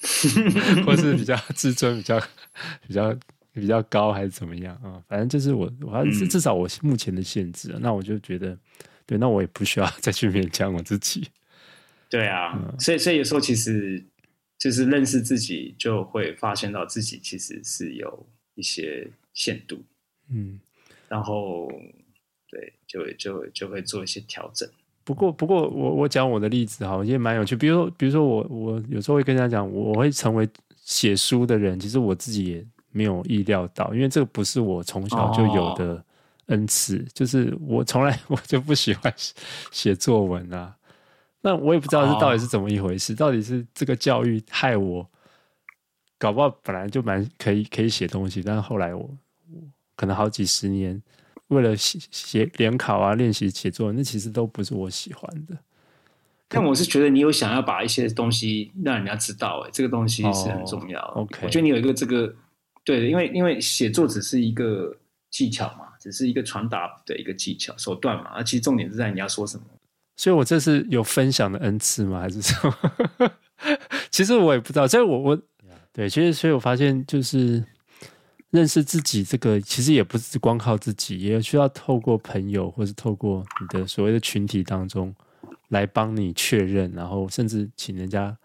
[0.83, 2.19] 或是比较自尊比较
[2.87, 3.15] 比较
[3.53, 4.99] 比较高，还是怎么样啊？
[5.07, 8.57] 反正就是我，我还是至少我目前的限制，那我就觉得，
[9.05, 11.27] 对，那我也不需要再去勉强我自己。
[12.11, 14.03] 对啊，所以所以有时候其实
[14.57, 19.81] 就是认识自己，就会发现到自己其实是有一些限度，
[20.29, 20.59] 嗯，
[21.07, 21.71] 然后
[22.49, 24.69] 对，就就就会做一些调整。
[25.05, 27.55] 不过不过我我讲我的例子哈，也蛮有趣。
[27.55, 36.03] 比如说比如说我我有时候会跟人家讲，我会成为写书的人，其实我自己也没有意料到，因为这个不是我从小就有的
[36.47, 39.11] 恩赐，哦、就是我从来 我就不喜欢
[39.71, 40.75] 写作文啊。
[41.41, 45.07] 那我也不知道是到底是怎么一回事，哦、到底是这个教育害我，
[46.17, 49.09] 搞不好本来就蛮可以可以写东西，但是后来我
[49.95, 51.01] 可能好几十年。
[51.47, 55.57] 为了写写联考啊，练习写作，那其实都不是我喜欢的。
[56.47, 61.01] 但我是觉得你有想要把一些东西让人家知道，哎，这个东西是很重要。
[61.07, 62.33] Oh, OK，我觉得你有一个这个，
[62.85, 64.95] 对，因为因为写作只是一个
[65.29, 69.63] 技巧嘛，只是一个传达的一个技巧手段嘛，而其实重点是在你要说什么。
[70.21, 72.19] 所以我这是有分享的恩赐吗？
[72.19, 73.31] 还是什么？
[74.11, 74.87] 其实我也不知道。
[74.87, 75.41] 所以我我
[75.91, 77.63] 对，其实所以我发现就是。
[78.51, 85.15] 认识自己，这个其实也不是光靠自己，也需要透过朋友，或是透过你的所谓的群体当中
[85.69, 88.37] 来帮你确认，然后甚至请人家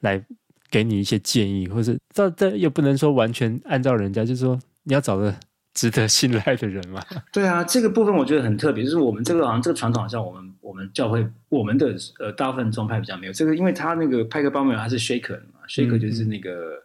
[0.00, 0.20] 来
[0.68, 5.32] 给你一些建议，或是这这又不能说完全按照人家，就是说你要找个
[5.74, 7.02] 值得信赖的人嘛。
[7.32, 16.82] 对啊，这个部分我觉得很特别，就是我们这个好像这个传统，好像我们我们教会我们的呃大部分宗派比较没有这个，因为他那个派克邦没有，他是 shaker 嘛，shaker 就是那个、嗯、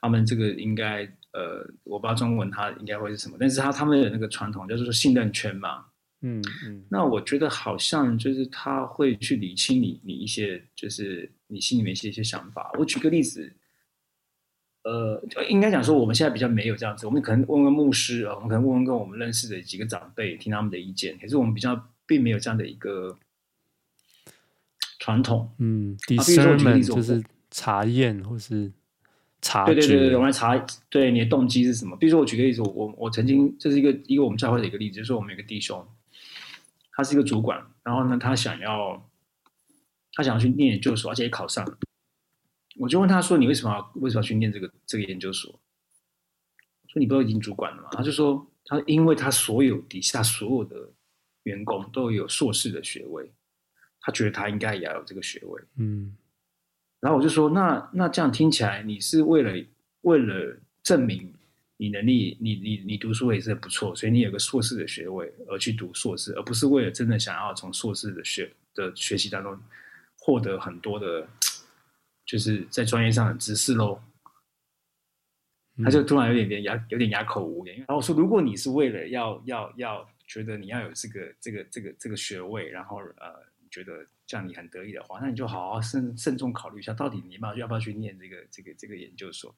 [0.00, 1.08] 他们这个应该。
[1.34, 5.84] 呃，我不知道中文它应该会是什么，但是他他们有那个传统，就是说信任圈嘛。
[6.22, 6.82] 嗯嗯。
[6.90, 12.72] 那我觉得好像就是他会去理清你你一些，就是你心里面一些一些想法。
[12.78, 13.52] 我举个例子，
[14.82, 21.18] 呃，应该讲说我们现在比较没有这样子，我们可能问问牧师啊，我们可能问问跟我们认识的几个长辈，听他们的意见。
[21.18, 23.18] 可是我们比较并没有这样的一个
[24.98, 25.50] 传统。
[25.58, 28.72] 嗯，第三门就是查验或是。
[29.40, 30.58] 查对对对对，我们来查
[30.90, 31.96] 对你的动机是什么？
[31.96, 35.86] 比如说，我举个例子，我我我曾经这是一个一个我们教会的一个例子，就是我们有个弟兄，
[36.90, 39.08] 他是一个主管，然后呢，他想要
[40.14, 41.78] 他想要去念研究所，而且也考上了。
[42.78, 45.50] 我就问他说：“你为什么要为什么要去念这个这个研究所？”
[46.88, 50.88] 说：“你不都已经主管了吗？”他就说：“他因为他所有底下所有的
[51.42, 53.30] 员工都有硕士的学位，
[54.00, 56.16] 他觉得他应该也要有这个学位。”嗯。
[57.00, 59.66] 然后我就说，那那这样听起来，你是为了
[60.00, 61.32] 为了证明
[61.76, 69.56] 你能力，你你你读书也是不错，所以你有个硕士的学位而去读硕士，而不是为了真的想要从硕士的学的学习当中
[70.18, 71.28] 获得很多的，
[72.28, 74.00] 就是在专业上的知识喽。
[75.82, 77.76] 他就突然有点点哑，有点哑口无言。
[77.78, 83.48] 然后我说，如果你是为了要要要觉得你要有这个这个这个这个学位，然后呃。
[83.70, 89.54] 觉得这样你很得意的话，那你就好好慎慎重考虑一下，到底你要不要要不要去念这个这个这个研究所？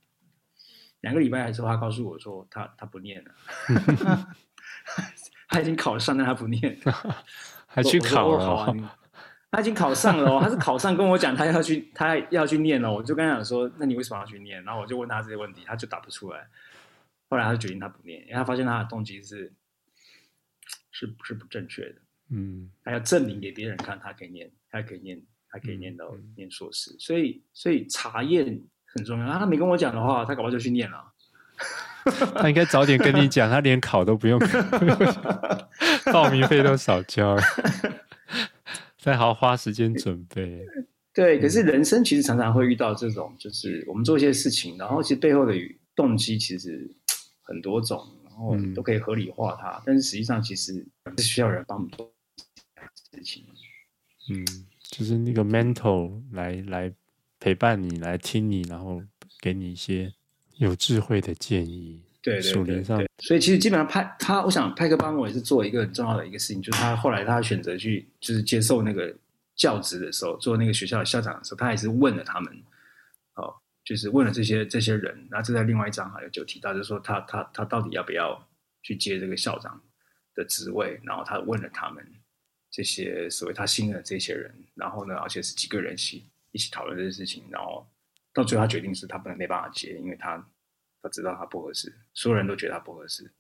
[1.02, 3.33] 两个礼拜之后，他告诉我说他他不念了，
[5.48, 6.76] 他已经考上，但他不念，
[7.68, 8.44] 还去考了。
[8.44, 8.98] 好啊，
[9.50, 14.62] 他已经考上了哦，他是考上跟我讲他要去他要去念了，我就跟他讲说，那你为什么要去念？
[14.64, 16.46] 然后我就问他这些问题，他就答不出来。
[17.28, 19.52] 后来他就决定他不念，因为他发现他的动机是
[20.90, 21.94] 是不是不正确的。
[22.30, 29.38] 嗯，他要证明给别人看，他可以念，他可以念，他可以念到念硕士，所以所以查验很重要。
[29.38, 31.12] 他没跟我讲的话，他搞不好就去念了。
[32.34, 34.40] 他应该早点跟你讲，他连考都不用，
[36.12, 37.36] 报名费都少交，
[39.00, 40.64] 再好好花时间准备。
[41.12, 45.54] 对，可是人生其实常常会遇到这种，就是我们做一些事情，然后其实背后的
[45.96, 46.88] 动机其实
[47.42, 50.86] 很多种，然后都可以合理化它，但是实际上其实
[51.16, 52.12] 是需要人帮我们做。
[53.12, 53.44] 事情，
[54.30, 54.46] 嗯，
[54.82, 56.92] 就是那个 mentor 来来
[57.40, 59.02] 陪伴你，来听你，然后
[59.40, 60.14] 给你一些
[60.58, 62.04] 有智慧的建议。
[62.22, 69.14] 对对对，对，对，所以其实基本上派他，我想派克邦我也是做一个很重要的一个事情，就是他后来他选择去就是接受那个
[69.54, 72.52] 教职的时候，做那个学校的校长的时候，他也是问了他们，
[73.35, 73.54] 哦，
[73.85, 78.46] 就是问了这些这些人，然后这在另外一章好像就提到，就是说他他他到底要不要
[78.83, 79.80] 去接这个校长
[80.35, 82.04] 的职位，然后他问了他们。
[82.72, 87.85] 这些所谓他信任的这些人，然后呢，而且是几个人一起一起讨论这件事情，然后
[88.33, 90.37] 到最后他决定是他不能没办法接，因为他
[91.02, 93.30] 他知道他不合适，所有人都觉得他不合适。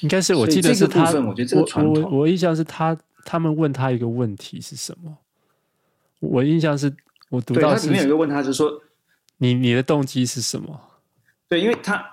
[0.00, 5.18] 应该是我记得是他，我觉得这个传统，我我印象是他他们问他一个问题是什么？
[6.20, 6.94] 我印象是
[7.28, 8.82] 我读到是里面有一个问他，就是说
[9.38, 10.80] 你你的动机是什么？
[11.48, 12.04] 对，因为他。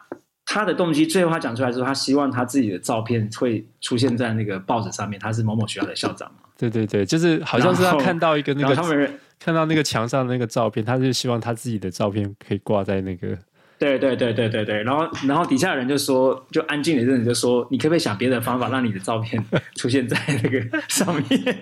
[0.49, 6.39] 他的动机，最后他讲出来之后，他希望他自己的照片会出现在那个报纸上面，他是某某学校的校长嘛？
[6.57, 13.37] 对对对，就是好像是他看到一个那个他们看到那个墙上的那个照片，他就希望他自己的照片可以挂在那个
[13.79, 19.43] 对对对对对对，然后然后底下的人就说，就安静的人就说，你可不可以想别的方法，让你的照片
[19.75, 21.57] 出现在那个上面？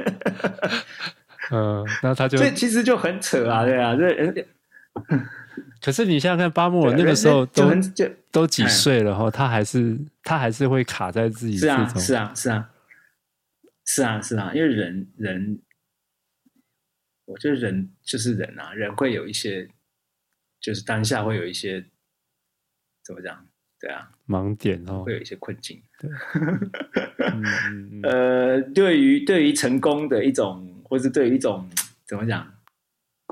[1.51, 4.47] 嗯，那他就这其实就很扯啊，对啊，这
[5.81, 12.69] 可是你想想看，巴莫尔那个时候都就就都几岁了哈，他还是他还是会卡在自己是啊是啊是啊
[13.83, 15.59] 是啊是啊，因为人人，
[17.25, 19.67] 我觉得人就是人啊，人会有一些，
[20.61, 21.85] 就是当下会有一些。
[23.05, 23.47] 怎么讲？
[23.77, 25.79] 对啊，盲点哦，会有一些困境。
[25.99, 26.09] 对，
[28.09, 31.69] 呃，对于对于成功的一种，或是对于一种
[32.07, 32.51] 怎么讲，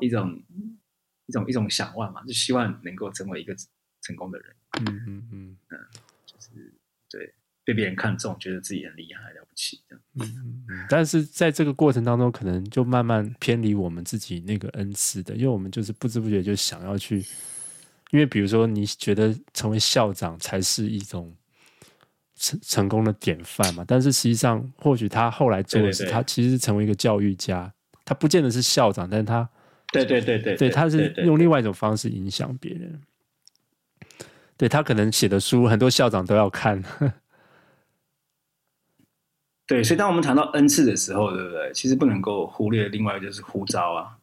[0.02, 0.44] 一种
[1.26, 3.56] 一种一种想望嘛，就希望能够成为一个
[4.02, 4.54] 成功的人。
[4.82, 5.80] 嗯嗯嗯嗯，
[6.26, 6.74] 就是
[7.10, 7.34] 对
[7.64, 10.04] 被别人看中，觉得自己很厉害、了不起这样。
[10.20, 10.86] 嗯嗯嗯。
[10.90, 17.26] 但是在这个过程当中，可能就慢慢偏离我们自己那个恩赐的，因为我们就是不知不觉就想要去。
[18.13, 21.36] 因为比如说，你觉得成为校长才是一种
[22.36, 23.84] 成成功的典范嘛？
[23.88, 27.73] 但是实际上，或许他后来做的是，他其实是成为一个教育家。
[28.06, 29.49] 他不见得是校长，但是他，
[29.91, 33.02] 对对对对，对，他是用另外一种方式影响别人。
[34.58, 36.80] 对，他可能写的书，很多校长都要看。
[39.65, 41.73] 对，所以当我们谈到恩赐的时候，对不对？
[41.73, 44.19] 其实不能够忽略另外一个就是呼召啊。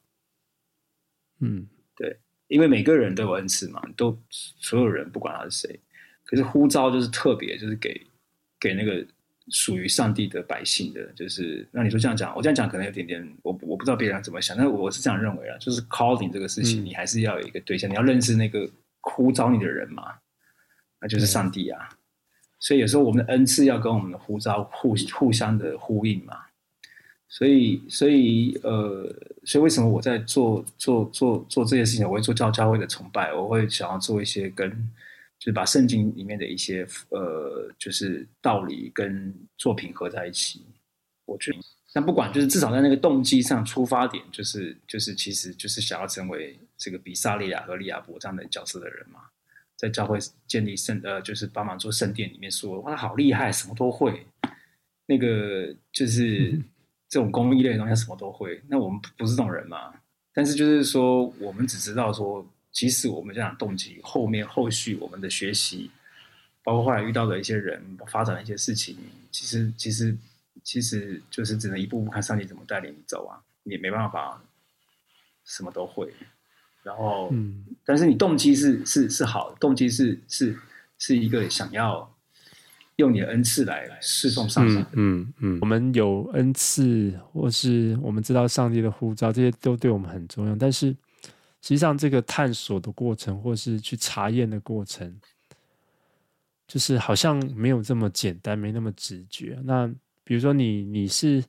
[1.40, 2.20] 嗯，对。
[2.50, 5.80] 因为每个人都有恩赐嘛，都所有人不管他是谁，
[6.24, 8.04] 可是呼召就是特别，就是给
[8.58, 9.06] 给那个
[9.50, 18.68] 属于上帝的百姓的，就是那你说这样讲，我这样讲可能有点点，我我不知道别人怎么想，但是我是这样认为啊，就是 calling 这个事情，嗯、你还是要有一个对象，你要认识那个
[19.00, 20.12] 呼召你的人嘛，
[21.00, 21.96] 那就是上帝啊，嗯、
[22.58, 26.36] 所以有时候我们的恩赐要跟我们的呼召互互相的呼应嘛。
[27.32, 29.08] 所以，所以，呃，
[29.44, 32.04] 所以为什么我在做做做做这些事情？
[32.04, 34.68] 我会做教教会的崇拜，我会想要做一些跟，
[35.38, 40.64] 就是把圣经里面的一些呃，就是道理跟作品合在一起。
[41.24, 41.58] 我觉得，
[41.92, 49.20] 但不管，就是至少在那个动机上出发点，就是就是其实就是想要成为这个比撒利亚和利亚伯这样的角色的人嘛，
[49.76, 54.26] 在教会建立圣呃，就是帮忙做圣殿里面说，哇，他好厉害，什么都会，
[55.06, 56.58] 那个就是。
[57.10, 58.62] 嗯这种公益类的东西，他什么都会。
[58.68, 59.92] 那我们不是这种人嘛？
[60.32, 65.90] 但是就是说，我们只知道说，即使我们这样动机，后面后续我们的学习，
[66.62, 68.96] 包括后来遇到的一些人，发展的一些事情，
[69.32, 70.16] 其实其实
[70.62, 73.42] 其实就是只能一步步看上帝怎么带领你走啊。
[73.64, 74.40] 你也没办法
[75.44, 76.14] 什么都会。
[76.84, 80.56] 然后，嗯，但是你动机是是是好，动机是是
[80.96, 82.09] 是一个想要。
[83.00, 84.76] 用你的恩赐来侍奉上帝。
[84.76, 90.54] 嗯嗯，嗯，我们有恩赐，或是我们知道上帝的呼召，这些都对我们很重要。
[90.54, 90.90] 但是，
[91.62, 95.20] 实际上这个探索的过程，或是去查验的过程，
[96.68, 99.58] 就是好像没有这么简单，没那么直觉。
[99.64, 101.42] 那比如说你，你是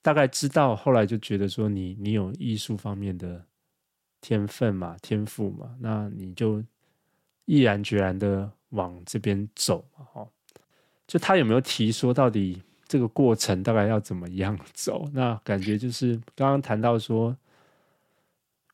[0.00, 3.44] 大概知道，后来就觉得说你你有艺术方面的
[4.20, 6.62] 天分嘛，天赋嘛，那你就
[7.46, 10.28] 毅然决然的往这边走嘛，哈。
[11.08, 15.10] 就他有没有提说，到底这个过程大概要怎么样走？
[15.14, 17.34] 那感觉就是刚刚谈到说，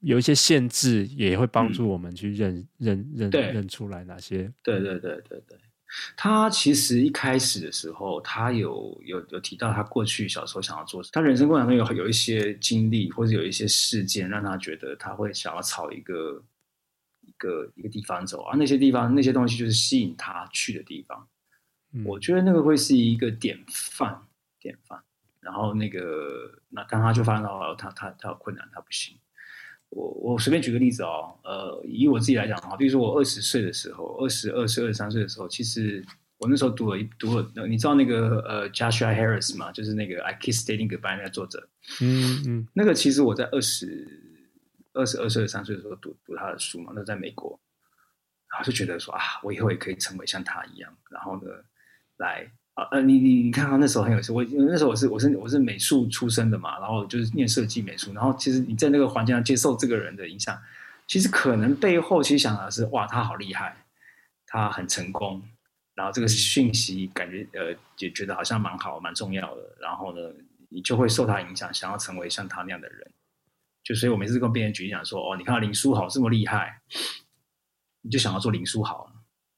[0.01, 4.53] 有一些限制也会帮助我们去认、嗯、认认认出来哪些。
[4.65, 5.57] 对对对对对，
[6.17, 16.43] 他其实一开始的时候，他有有有提到他过去小时候想要做，他人生过程中有有一些经历或者有一些事件，让他觉得他会想要朝一个
[17.21, 21.29] 一个一个地方走啊，那些地方那些东西就是吸引他去的地方。
[22.05, 24.21] 我觉得那个会是一个典范，
[24.59, 25.01] 典范。
[25.41, 29.15] 然后那个，那当他就发现到他他他有困难，他不行。
[29.91, 36.03] 我我随便举个例子哦，呃，以我自己来讲的话，比如说我二十岁的时候，二十二岁、二十三岁的时候，其实
[36.39, 39.71] 我那时候读了一读了，你知道那个呃，Joshua Harris 吗？
[39.71, 41.69] 就是那个《I Kiss Dating Goodbye》那个作者。
[42.01, 42.69] 嗯嗯。
[42.73, 44.09] 那个其实我在二十
[44.95, 47.61] 二十二岁、二十三岁的时候读读他的书嘛，那在美国，
[48.51, 51.51] 然后就觉得说啊，我以后也可以成为像他一样，然后呢。
[52.19, 60.61] 来啊呃，你你你看他那时候很有趣，我那时候我是我是我是美术出身的嘛，然后就是念设计美术，然后其实你在那个环境上接受这个人的影响，
[61.07, 63.77] 其实可能背后其实想的是哇，他好厉害，
[64.47, 65.43] 他很成功，
[65.95, 70.21] 然后这个讯息感觉呃也觉得好像蛮好蛮重要的，然后呢，
[70.69, 73.11] 你就会受他影响，想要成为像他那样的人，
[73.85, 76.81] 就所以我每次跟别人举例讲说哦，你看到林书豪这么厉害，
[78.03, 79.14] 你就想要做林书豪。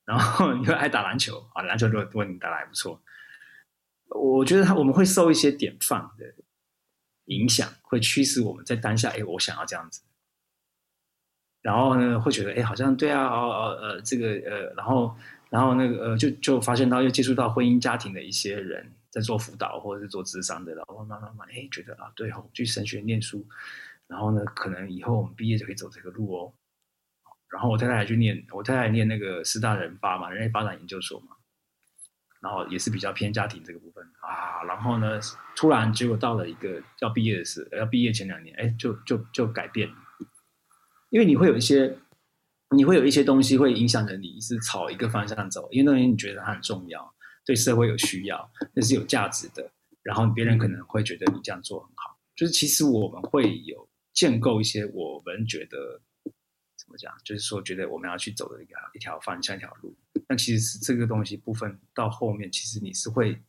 [0.06, 3.02] 然后你会爱打篮球啊，篮球如果你打的还不错，
[4.08, 6.32] 我觉得他我们会受一些典范的
[7.24, 10.02] 影响，会驱使我们在当下，哎，我想要这样子。
[11.60, 15.16] 然后呢会觉得哎好像对啊哦哦呃这个呃然后
[15.50, 23.44] 然后那个呃就就发现到又接触到婚姻家庭的一些人在做辅导或者是做咨商的，然后慢慢慢慢哎觉得啊对哦去神学念书，
[24.06, 26.52] 然后呢可能以后我们毕业就可以走这个路哦。
[27.48, 31.28] 然后我太太还去念，我太太念那个师大人发嘛，人类发展研究所嘛，
[32.40, 34.64] 然后也是比较偏家庭这个部分啊。
[34.64, 35.20] 然后呢，
[35.54, 39.88] 突然结果到了一个要毕业的时，要毕业前两年，哎，就就就改变，
[41.10, 41.96] 因为你会有一些，
[42.70, 49.70] 你会有一些东西会影响着你是朝一个方向走，因为那东西你觉得它很重要，对社会有需要，那是有价值的，
[50.02, 56.02] 然后别人可能会觉得你这样做很好，就是其实我们会有建构一些我们觉得。
[56.86, 57.12] 怎么讲？
[57.24, 59.92] 就是说，觉得我们要去走的一个一条方向、一条路，
[60.28, 63.42] 但其实是这个东西部分到后面，其实你是会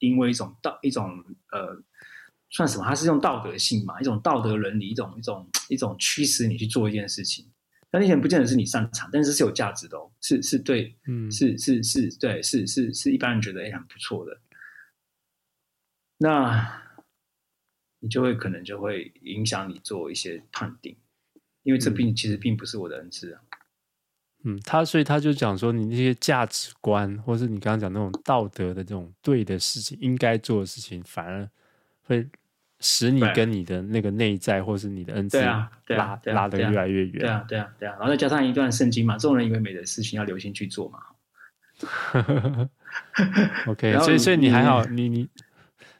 [0.00, 1.80] 因为一种道、一种呃，
[2.50, 2.84] 算什么？
[2.84, 7.48] 它是用道德性嘛，一种道德伦理，一种一种一种驱使你去做一件事情。
[7.88, 14.40] 但那些不见得是你擅长，但是是有价值的哦，是是对，嗯，是是是对，是是是一般人觉得哎很不错的。
[16.18, 16.82] 那
[18.00, 20.96] 你就会可能就会影响你做一些判定。
[21.62, 23.40] 因为这并其实并不是我的恩赐啊，
[24.44, 31.48] 嗯，他所以他就讲说，你那些价值观，或是你刚刚讲那种道德的这种对的事情，应该做的事情，反而
[32.02, 32.28] 会
[32.80, 35.70] 使你跟你的那个内在，或是你的恩赐拉
[36.24, 40.98] 拉得越来越远，对啊，对啊，对啊，然后再加上一段圣经嘛，众人以为美的事情要留心去做嘛。
[43.68, 45.28] OK，所以所以你还好，你你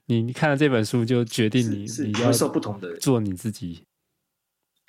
[0.06, 3.84] 你你看了这本书就决定你你要受不同的做你自己。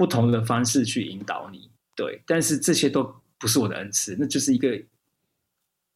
[0.03, 3.01] 不同的方式去引导你，对，但是这些都
[3.39, 4.83] 不是我的恩赐，那就是一个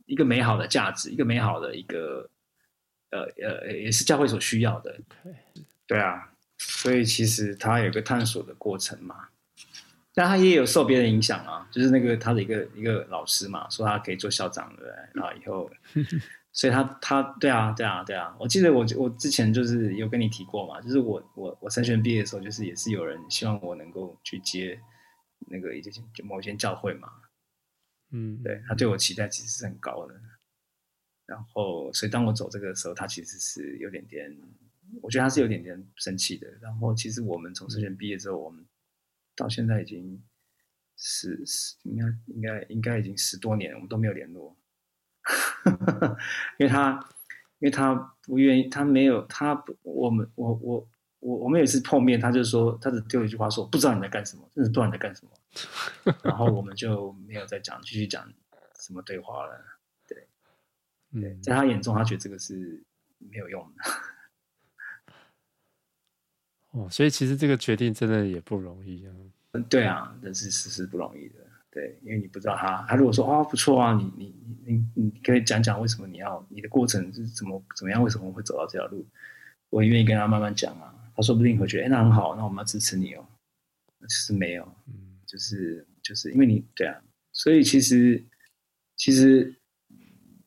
[0.06, 2.30] 一个美好的价值，一个美好的一个
[3.10, 4.98] 呃呃，也是教会所需要的，
[5.86, 9.28] 对啊，所以其实他有个探索的过程嘛，
[10.14, 15.70] 但他也有受别人影响啊，就是那个他的一个一个老师嘛，说他可以做校长的，然后以后。
[16.58, 24.82] 所以他他对啊对啊对啊，我记得我我之前就是有跟你提过嘛，就是我我我神学毕业的时候，就是也是有人希望我能够去接
[25.52, 27.10] 那个一些就某些教会嘛，
[28.10, 30.20] 嗯，对，他对我期待其实是很高的，
[31.28, 34.36] 然后所以当我走这个时候，他其实是有点点，
[35.04, 36.48] 我觉得他是有点点生气的。
[36.60, 38.66] 然后其实我们从神学毕业之后，我们
[39.36, 40.24] 到现在已经
[40.96, 44.57] 十十应该应该应该已经十多年，我们都没有联络。
[46.58, 46.92] 因为他，
[47.60, 50.88] 因为他不愿意，他没有，他不，我们，我，我，
[51.20, 55.32] 我，我们有一次碰面，他就说，他只丢一句话说，不知道你在干什么，真是不知道你在干什么，
[56.24, 58.32] 然后我们就没有再讲，继续讲
[58.80, 59.66] 什么对话了。
[60.08, 60.28] 对，
[61.14, 62.84] 对，在他眼中，他觉得这个是
[63.18, 63.84] 没有用的。
[66.72, 69.14] 哦，所以其实这个决定真的也不容易啊。
[69.70, 71.47] 对啊，这是事实不容易的。
[71.78, 79.06] 对，因为你不知道他，他如果说哦不错啊，你你你你你可以讲讲为什么你要你的过程是怎么怎么样，为什么会走到这条路，
[79.70, 80.92] 我也愿意跟他慢慢讲啊。
[81.16, 83.24] 他说不定会觉得哎那很好，那我们要支持你哦。
[84.08, 87.00] 其实没有，嗯，就是就是因为你对啊，
[87.32, 88.26] 所以其实
[88.96, 89.54] 其实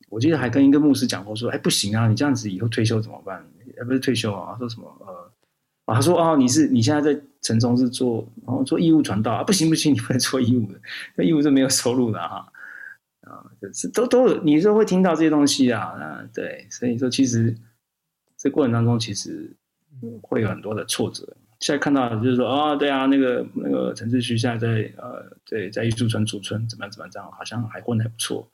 [0.09, 3.49] 我记得还跟一个牧师讲过说，哎不行啊，你这样子以后退休怎么办？
[3.81, 5.33] 哎不是退休啊，说什么呃。
[5.95, 9.43] 他说：“哦，你是你现在在城中是做，然后做义务传道啊？
[9.43, 10.81] 不行不行，你不能做义务的，
[11.17, 12.47] 那义务是没有收入的哈。
[13.23, 15.81] 啊，就是都都有，你是会听到这些东西啊。
[15.81, 17.57] 啊，对，所以说其实
[18.37, 19.51] 这过程当中其实
[20.23, 21.27] 会有很多的挫折。
[21.61, 28.51] 现在看到就是说啊、哦，对啊，那个那个陈志旭现在在呃，对，在艺术村驻村怎么样怎么样这样，好像还混得还不错。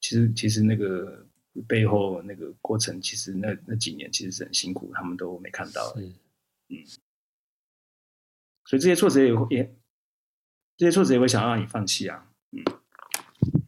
[0.00, 1.24] 其实其实那个
[1.66, 5.82] 背后那个过程，其实那那几年其实是很辛苦，他们都没看到。”
[6.70, 6.84] 嗯，
[8.66, 9.74] 所以这些挫折也会也，
[10.76, 12.30] 这些挫折也会想要让你放弃啊。
[12.50, 12.62] 嗯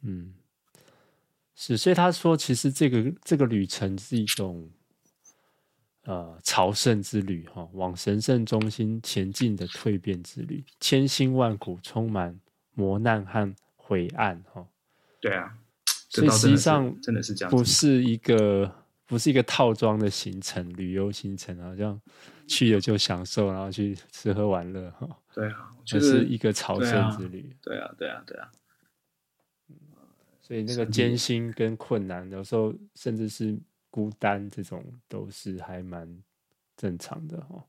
[0.02, 0.34] 嗯，
[1.54, 4.70] 是，所以他说，其实这个这个旅程是一种
[6.02, 12.38] 呃朝圣之旅哈，往神圣中心前进的蜕变之旅，千辛万苦，充满
[12.72, 14.68] 磨难和灰暗哈。
[15.20, 15.58] 对啊，
[16.08, 18.79] 所以实际上真的是这样，不是一个。
[19.10, 22.00] 不是一个套装的行程，旅游行程好像
[22.46, 25.18] 去了就享受，然后去吃喝玩乐哈。
[25.34, 27.54] 对啊，就是一个朝圣之旅。
[27.60, 28.48] 对啊，对啊，对啊。
[30.40, 33.58] 所以那个艰辛跟困难，有时候甚至是
[33.90, 36.08] 孤单，这种都是还蛮
[36.76, 37.64] 正常的哈。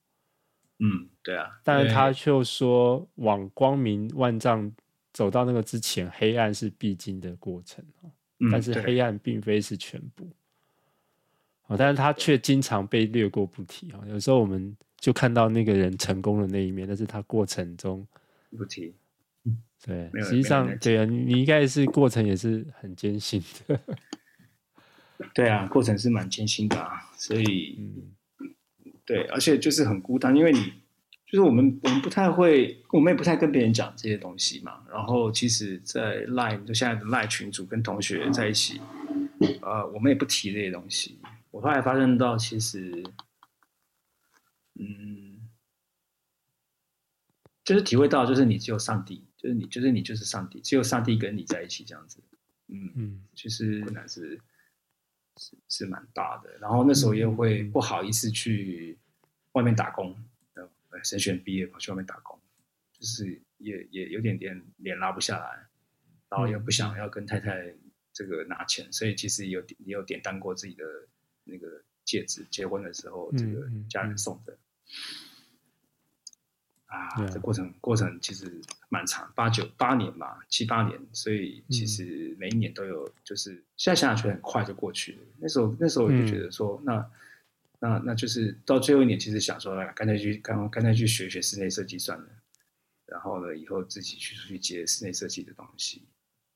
[0.78, 1.60] 嗯，对啊。
[1.64, 4.72] 但是他就说，往光明万丈
[5.12, 7.84] 走到那个之前，黑暗是必经的过程。
[8.52, 10.32] 但是黑暗并非是全部。
[11.78, 14.00] 但是他却经常被略过不提啊。
[14.08, 18.06] 有时候我们就看到那个人成功的那一面，但是他过程中
[18.58, 18.94] 不提，
[19.84, 23.80] 对，实际上对啊，你你应该是过程也是很艰辛的。
[25.36, 28.12] 对啊，过程是蛮艰辛的啊，所以，嗯，
[29.06, 30.60] 对，而且就是很孤单，因为你
[31.28, 34.80] 就是我们我们不太会，我们也不太跟别人讲这些东西嘛。
[34.92, 38.82] 然后，其实，在 Line 就现在的 Line 群组跟同学在一起，
[39.62, 41.20] 呃，我们也不提这些东西。
[41.52, 43.04] 我后来发现到，其实，
[44.80, 45.48] 嗯，
[47.64, 52.24] 就是体会到，就是你只有上帝，就是你，就是你，就是上帝，只有上帝跟你在一起这样子。
[52.68, 54.42] 嗯嗯，其实那是。
[55.38, 59.00] 是是蛮大的，然后那时候又会不好意思去
[59.54, 60.14] 外面打工，
[60.56, 62.38] 呃、嗯，神学毕业跑去外面打工，
[62.92, 65.66] 就是也也有点点脸拉不下来，
[66.30, 67.74] 然后又不想要跟太太
[68.12, 70.84] 这个拿钱，所以其实也有也有典当过自己的
[71.44, 74.58] 那个戒指，结婚的时候这个家人送的。
[76.88, 85.20] 啊，这过程过程其实蛮长，八九八年吧，七八年，所以其实每一年都有，就是、嗯、现在想想觉得很快就过去了。
[85.40, 87.12] 那时候那时候我就觉得说，嗯、那
[87.80, 92.28] 那那就是到最后一年，其实想说，哎，干脆去刚干脆去学学室内设计算了，
[93.06, 96.02] 然后呢，以后自己去出去接室内设计的东西，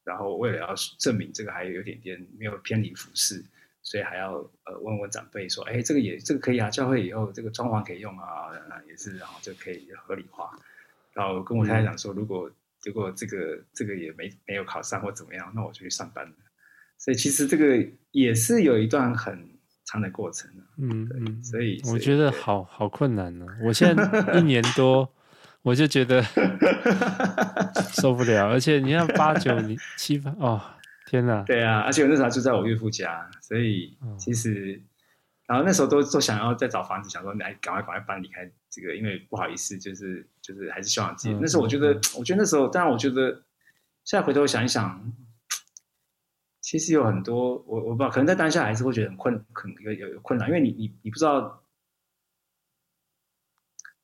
[0.04, 3.42] 然后为了要证明这个还有点点没有偏离服饰。
[3.86, 4.34] 所以还要
[4.66, 8.50] 呃问问长辈说，哎，这个也这个可以啊，教会以后这个装潢可以用啊，
[8.90, 10.50] 也是，然后就可以合理化。
[11.14, 12.50] 然后跟我太太讲说，如果
[12.84, 16.34] 如果这个这个也没没有考上或怎么样，那我就去上班了。
[16.98, 19.48] 所以其实这个也是有一段很
[19.86, 20.50] 长的过程。
[20.80, 23.46] 嗯嗯，所以我觉得好好困难呢。
[23.64, 25.08] 我现在一年多，
[25.62, 26.24] 我就觉得
[27.94, 29.52] 受不了，而且你看八九
[29.96, 30.60] 七八哦。
[31.06, 34.84] 天呐，对啊，而且我那时候住在我岳父家，所以其实，嗯、
[35.46, 41.36] 然后那时候都都想要再找房子，想说来赶快赶快搬离开这个，因为不好意思，就是就是还是希望自己。
[41.36, 43.32] 嗯、那时候我觉得，嗯、我觉得那时候，当然我觉得，
[44.04, 45.14] 现在回头想一想，
[46.60, 51.64] 其实有很多我我不知道，可能在当下还是会觉得很困，很有有有困难，因为你你你不知道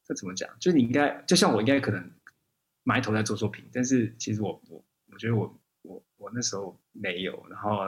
[0.06, 2.12] 这怎么讲，就是你应该就像我应该可能
[2.84, 5.58] 埋头在做作品，但是其实我我我觉得我。
[6.22, 7.80] 我那时候没有，然后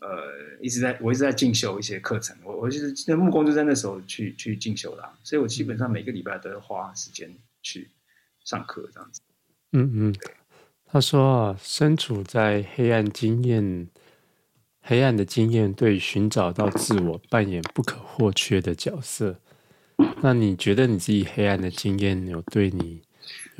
[0.00, 2.36] 呃，一直在我一直在进修一些课程。
[2.42, 7.88] 我我就是那木工就在那时候去去进修啦，所以我基本上每个礼拜都要花时间去
[8.44, 9.20] 上课这样子。
[9.72, 10.14] 嗯嗯，
[10.86, 13.88] 他说啊，身处在黑暗经验，
[14.80, 19.38] 黑暗的经验对寻找到自我扮演不可或缺的角色。
[20.22, 23.02] 那你觉得你自己黑暗的经验有对你？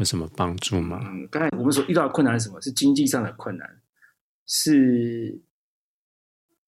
[0.01, 0.99] 有什么帮助吗？
[1.05, 2.59] 嗯，刚才我们所遇到的困难是什么？
[2.61, 3.81] 是经济上的困难，
[4.47, 5.39] 是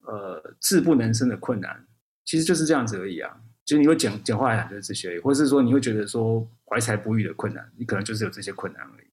[0.01, 1.87] 呃自不能生的困难，
[2.27, 3.41] 其实就是这样子而已啊。
[3.65, 9.07] 就是你会简简化来讲就是这些，或者是说你会觉得说怀才不遇的困难，你可能就是有这些困难而已。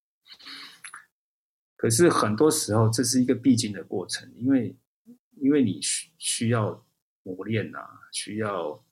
[1.78, 4.76] 可是很多时候这是一个必经的过程，因为
[5.38, 6.86] 因为你需需要
[7.24, 8.84] 磨练啊，需要我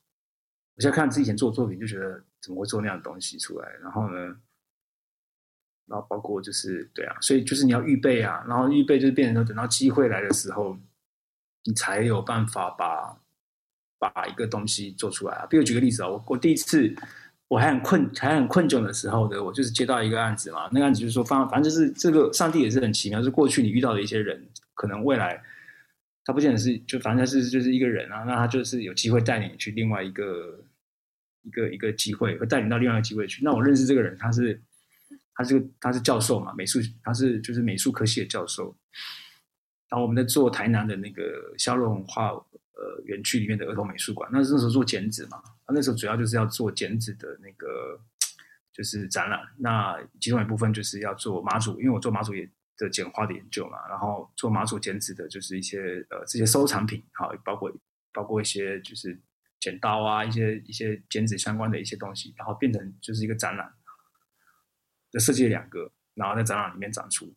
[0.77, 4.39] 现在看自己以前做作品就觉得怎么会做那样的东西出来，然后呢？
[5.89, 10.77] 然后包括就是对啊，所以就是你要预备啊，然后预备就是变成，等到机会来的时候，
[11.63, 13.17] 你才有办法把
[13.97, 15.45] 把一个东西做出来啊。
[15.45, 16.93] 比如举个例子啊，我我第一次
[17.47, 25.41] 我还很困还很困窘的时候的，我就是接到一个案子嘛，那个案子就是说，反反正就是这个上帝也是很奇妙，就是过去你遇到的一些人，可能未来
[26.25, 30.59] 他不见得是就反正是就是一个人啊，那他就是有机会带你去另外一个
[31.43, 33.41] 一个一个机会，会带你到另外一个机会去。
[33.41, 34.61] 那我认识这个人，他是。
[35.37, 38.75] 他是个他是教授嘛，美术他是就是美术科系的教授。
[39.87, 48.01] 然后我们在做台南的那个萧若文化呃园区里面的儿童美术馆，那那时候做剪纸嘛，那时候主要就是要做剪纸的那个
[48.73, 49.39] 就是展览。
[49.59, 57.71] 那其中一部分就是要做马祖，因为我做马祖也的剪花的研究嘛，然后做马祖剪纸的就是一些呃这些收藏品，好，包括
[58.11, 59.17] 包括一些就是
[59.61, 63.71] 剪刀啊，一些一些剪纸相关的一些东西，然后变成就是一个展览。
[65.13, 67.33] 设计了两个，然后在展览里面展出。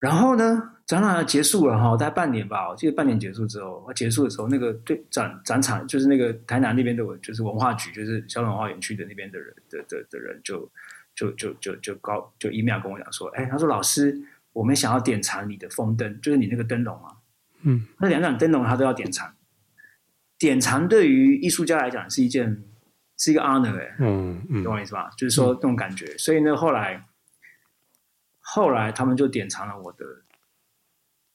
[0.00, 10.70] 然后呢，展览结束了哈，大概半年吧，我记得半年结束之后，结束的时候，那个对展展场就是那个台南那边的，就是文化局，就是萧文化园区的那边的人的的的人就，
[11.16, 14.16] 就就就就就高就 email 跟我讲说，哎，他说老师，
[14.52, 17.16] 我们想要典藏你的风灯，就是你那个灯笼啊，
[17.62, 19.34] 嗯，那两盏灯笼他都要典藏，
[20.38, 22.62] 典藏对于艺术家来讲是一件。
[23.18, 25.10] 是一个 honor 哎、欸，嗯嗯，懂我意思吧？
[25.16, 27.04] 就是说这种感觉，嗯、所以呢，后来
[28.38, 30.04] 后来他们就典藏了我的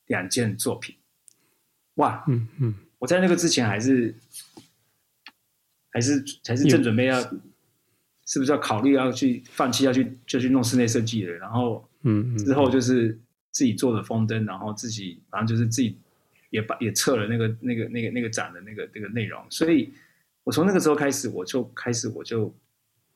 [0.07, 0.95] 两件作品，
[1.95, 4.15] 哇，嗯嗯，我在那个之前还是
[5.91, 7.21] 还是还是正准备要
[8.25, 11.33] 是不是要考虑要去放弃，要去就去弄室内设计了？
[11.33, 13.19] 然后，嗯，之后就是
[13.51, 15.99] 自己做的风灯，然后自己反正就是自己
[16.49, 19.45] 也把也测了那个那个那个那个展的那个那个内容。
[19.49, 19.93] 所以，
[20.43, 22.53] 我从那个时候开始，我就开始我就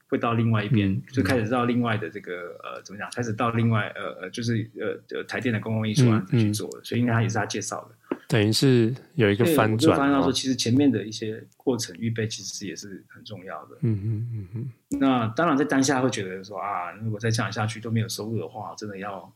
[0.10, 3.10] 会到另外一边，嗯、就开始到另外的这个呃怎么讲？
[3.14, 6.80] 开始到另外呃呃就是呃呃台电的公共艺术案子去做了。
[6.80, 8.18] 嗯嗯、所以，应该他也是他介绍的。
[8.30, 13.78] 等于是有一个翻转，我就发现到说，其实前面的一些过程预备，其实也是很重要的。
[13.82, 15.00] 嗯嗯嗯嗯。
[15.00, 19.34] 那当然，在当下会觉得说啊，如果再这样下去都没有收入的话，真的要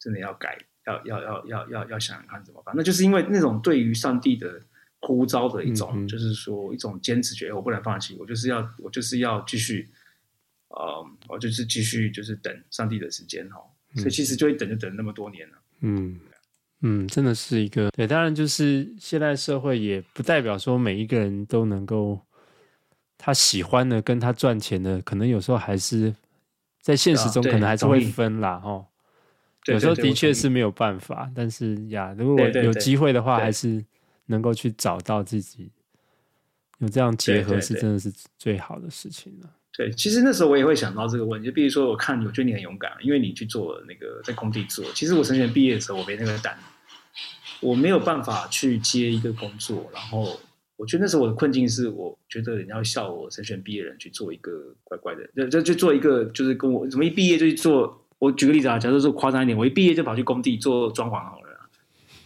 [0.00, 2.74] 真的要改，要要要要要要想想看怎么办。
[2.76, 4.60] 那就是因为那种对于上帝的
[5.06, 9.88] 呼召的一种，就是说一种坚持，觉得我不能放弃，我就是要我就是要继续，
[10.68, 13.58] 呃，我就是继续就是等上帝的时间哈。
[13.96, 15.54] 所以其实就会等就等那么多年了。
[15.80, 16.18] 嗯。
[16.86, 22.20] 嗯，真的是一个对，当然就是现在社会也不代表说每一个人都能够
[23.16, 26.14] 他喜欢的跟他赚钱的，可能有时候还是
[26.82, 28.84] 在现实中可能还是会分啦，哈。
[29.66, 33.82] 有时候的确是没有办法，但是呀，如果有机会的话，还是
[34.26, 35.70] 能够去找到自己
[36.78, 39.50] 有这样结合，是真的是最好的事情了。
[39.76, 44.84] 对，其实那时候我也会想到这个问题，就比如说我看，我觉得你很勇敢，因为你去做那个在工地做。
[44.94, 46.58] 其实我神学毕业的时候，我没那个胆。
[47.60, 50.38] 我没有办法去接一个工作，然后
[50.76, 58.06] 我觉得那时候我的困境是，我觉得人家会笑我神学毕业人去做一个乖乖的，就就就做一个就是跟我怎么一毕业就去做。
[58.18, 61.43] 我举个例子啊，假如说夸张一点，我一毕业就跑去工地做装潢好了，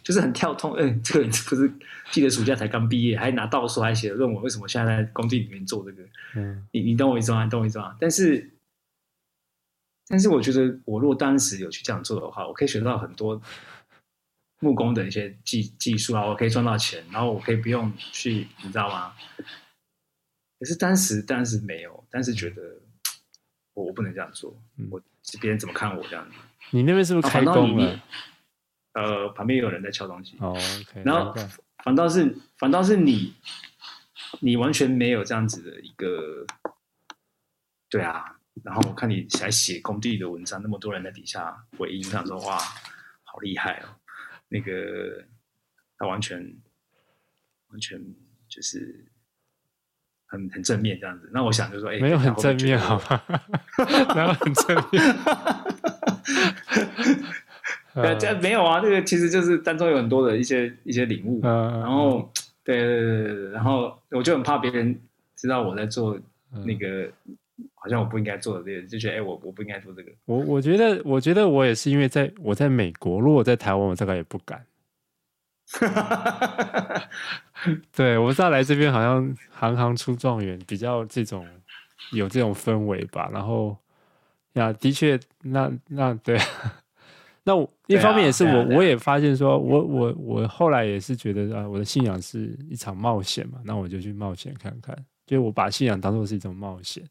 [0.09, 0.73] 就是很跳通。
[0.79, 1.71] 嗯，这个人不是
[2.11, 6.03] 记得暑假才刚毕业，还拿到手还写了论文，为什么现在在工地里面做这个？
[6.35, 7.45] 嗯，你你懂我意思吗？
[7.45, 7.95] 你懂我意思吗？
[8.01, 8.51] 但是，
[10.09, 13.39] 但是我觉得我如果当时有去这样做的话，我可以学到很多。
[14.61, 19.15] 木工的一些技技术啊，我可以赚到钱，然后我可以不用去，你知道吗？
[20.59, 22.61] 可是当时当时没有，但是觉得
[23.75, 25.01] 我我不能这样做，嗯、我
[25.41, 26.35] 别人怎么看我这样子？
[26.73, 28.03] 你那边是不是开工了？
[29.03, 30.36] 呃，旁边有人在敲东西。
[30.40, 31.34] 哦，okay, 然后
[31.84, 33.34] 反倒是反倒是你，
[34.40, 36.46] 你完全没有这样子的一个，
[37.88, 38.34] 对啊。
[38.64, 42.59] 然后我看你还写工地的文章，那么多人在底下回应，想说哇，
[43.22, 43.94] 好厉害哦。
[44.49, 45.24] 那个
[45.96, 46.36] 他完全
[47.68, 47.96] 完全
[48.49, 49.07] 就是
[50.26, 53.22] 很很正面这样子，那我想就说，哎，没有很正面好吗？
[54.16, 55.05] 没有很正面，
[58.03, 58.80] 对，这没有啊。
[58.80, 62.30] 这个其实就是当中有很多的一些一些领悟，然后
[62.64, 64.99] 对对对对，然后我就很怕别人
[65.36, 66.18] 知道我在做
[66.64, 67.11] 那个。
[67.74, 70.12] 好像我不应该做的这个，就觉得哎，我我不应该做这个。
[70.26, 74.64] 我我觉得，我觉得我也是因为在我在美国，如果在台湾，我大概也不敢。
[77.92, 81.44] 对，我知道来这边好像行行出状元，比较这种
[82.12, 83.28] 有这种氛围吧。
[83.32, 83.76] 然后
[84.53, 86.38] 呀，的确，那那对，
[87.49, 94.94] 那我一方面也是我，我也发现说，我我我后来也是觉得啊，我的信仰是一场冒险嘛，那我就去冒险看看，
[95.24, 97.03] 就我把信仰当做是一种冒险。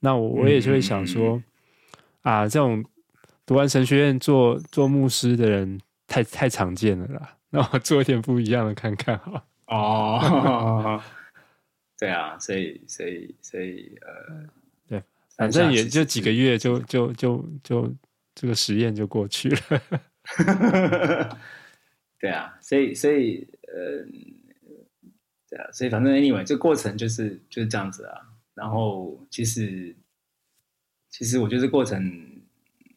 [0.00, 1.36] 那我我也就会想说，
[2.22, 2.82] 嗯、啊，这种
[3.44, 7.36] 读完神学院做做牧师的人太太常见了啦。
[7.50, 9.44] 那我做一点不一样的看看哈。
[9.66, 11.02] 哦，
[12.00, 14.46] 对啊，所以所以所以呃，
[14.88, 15.02] 对，
[15.36, 17.94] 反正也就几个月就就就就
[18.36, 19.58] 这个实验就过去了。
[22.20, 24.04] 对啊，所以所以呃，
[25.48, 28.20] 对啊，所以反正 anyway，这过程就是就是这样子啊。
[28.54, 29.94] 然后，其实，
[31.10, 32.40] 其实我觉得这过程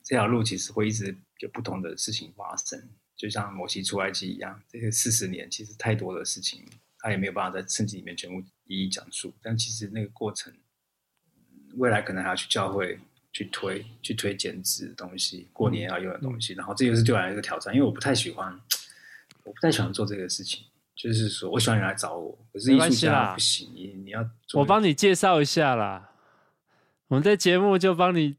[0.03, 2.81] 这条路其实会一直有不同的事情发生，
[3.15, 6.63] 就像摩西出埃及一样，这些四十年其实太多的事情，
[6.99, 9.33] 他也没有办法在圣经里面全部一一讲述。
[9.41, 10.53] 但其实那个过程，
[11.75, 12.97] 未来可能还要去教会
[13.39, 16.53] 去推、去推剪纸的东西，过年要用的东西。
[16.53, 18.53] 嗯、然后这就是对我来说一个挑战，因为我不太喜欢，
[19.45, 20.65] 我不太喜欢做这个事情。
[20.93, 26.11] 就是说，我喜欢人来找我，可是艺术家不行，你你要我帮你介绍一下啦。
[27.07, 28.35] 我们在节目就帮你，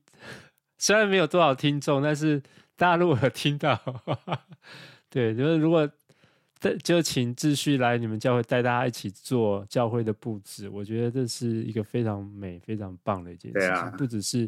[0.77, 2.39] 虽然没有多少听众，但是
[2.77, 3.81] 大家如果有听到，
[5.09, 5.91] 对，就是如果
[6.85, 14.47] 就请秩序来你们教会带大家一起做教会的布置，我觉得这是一个非常美、非常棒的一件事情，啊、不只是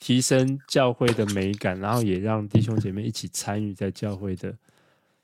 [0.00, 4.52] 提升教会的美感，然后也让弟兄姐妹一起参与在教会的。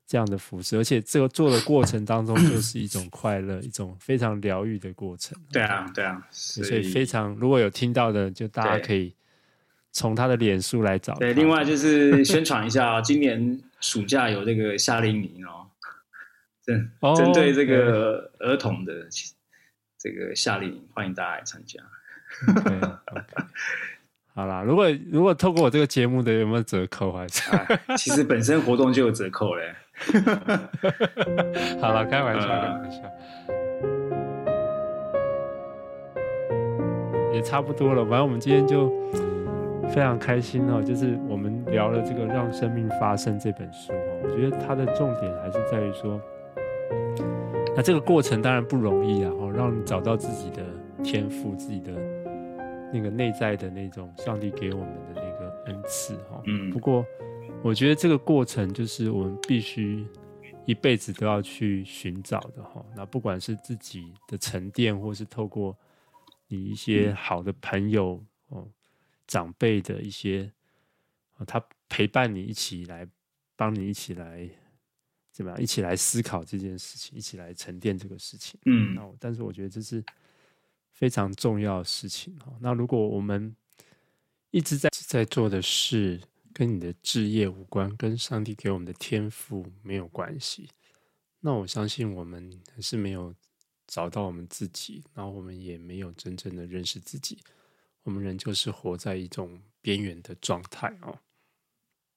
[0.09, 5.37] 这样的服饰，而且这个做的过程当中就是一种快乐， 一种非常疗愈的过程。
[5.51, 9.13] 对啊，对啊，所以，所以非常如果有听到的，就大家可以
[9.91, 11.13] 从他的脸书来找。
[11.17, 15.67] 对，另外就是 宣传一下，今年暑假有这个夏令营哦，
[16.65, 19.09] 针针对这个儿童的
[19.99, 21.83] 这个夏令营，欢迎大家来参加。
[22.47, 22.99] Okay,
[24.37, 27.41] 好啦，如果如果透过我这个节目的有没有折扣还是？
[27.97, 29.73] 其实本身活动就有折扣嘞。
[31.81, 32.99] 好了，开玩笑，开玩笑。
[37.33, 38.93] 也差不多了，反正我们今天就
[39.89, 46.21] 非常开心哦，就是我们聊了这个《让生命发生》这本书哦，我觉得它的重点还是在于说，
[47.75, 50.63] 那这个过程当然不容易啊，哦，让你找到自己的
[51.03, 51.93] 天赋，自己的
[52.93, 56.43] 那个内在的那种上帝给我们的那个恩赐哈。
[56.47, 57.05] 嗯，不过。
[57.63, 60.07] 我觉得这个过程就是我们必须
[60.67, 62.85] 一辈子都要去寻找的哈。
[62.95, 65.77] 那不管是自己的沉淀，或是透过
[66.49, 68.69] 你一些好的朋友哦、
[69.27, 70.53] 长辈的一些，
[71.47, 73.09] 他陪伴你一起来，
[73.57, 74.49] 帮你一起来
[75.33, 78.61] 怎么样，一起来思考这件事情，一起来沉淀这个事情。
[78.67, 80.05] 嗯，那但是我觉得这是
[80.97, 82.51] 非常重要的事情哈。
[82.59, 83.55] 那如果我们
[84.51, 86.19] 一直在在做的事，
[86.55, 90.71] 跟你的职业无关，跟上帝给我们的天赋没有关系。
[91.41, 93.35] 那我相信我们还是没有
[93.87, 97.39] 找到我们自己，然后我们也没有真正的认识自己。
[98.05, 101.19] 我们人就是活在一种边缘的状态哦。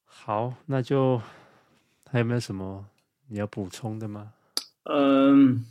[0.06, 1.22] 好，那就
[2.10, 2.88] 还有没有什么
[3.28, 4.32] 你要补充的吗？
[4.84, 5.66] 嗯。